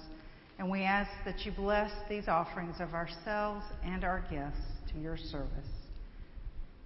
and 0.58 0.70
we 0.70 0.80
ask 0.80 1.10
that 1.26 1.40
you 1.44 1.52
bless 1.52 1.90
these 2.08 2.26
offerings 2.26 2.76
of 2.80 2.94
ourselves 2.94 3.66
and 3.84 4.02
our 4.02 4.24
gifts 4.30 4.64
to 4.90 4.98
your 4.98 5.18
service. 5.18 5.68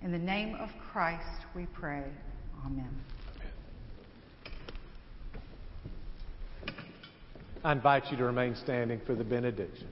In 0.03 0.11
the 0.11 0.19
name 0.19 0.57
of 0.57 0.69
Christ 0.91 1.47
we 1.55 1.67
pray. 1.67 2.03
Amen. 2.65 2.91
I 7.63 7.71
invite 7.71 8.11
you 8.11 8.17
to 8.17 8.25
remain 8.25 8.57
standing 8.57 9.01
for 9.07 9.15
the 9.15 9.23
benediction. 9.23 9.87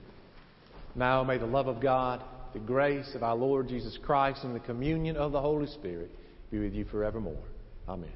Now 0.97 1.23
may 1.23 1.39
the 1.39 1.47
love 1.47 1.69
of 1.69 1.81
God, 1.81 2.25
the 2.55 2.59
grace 2.59 3.15
of 3.15 3.23
our 3.23 3.37
Lord 3.37 3.69
Jesus 3.69 3.97
Christ, 4.05 4.43
and 4.43 4.53
the 4.53 4.59
communion 4.59 5.17
of 5.17 5.31
the 5.31 5.41
Holy 5.41 5.69
Spirit 5.69 6.11
be 6.51 6.59
with 6.59 6.75
you 6.75 6.87
forevermore. 6.87 7.54
Amen. 7.87 8.11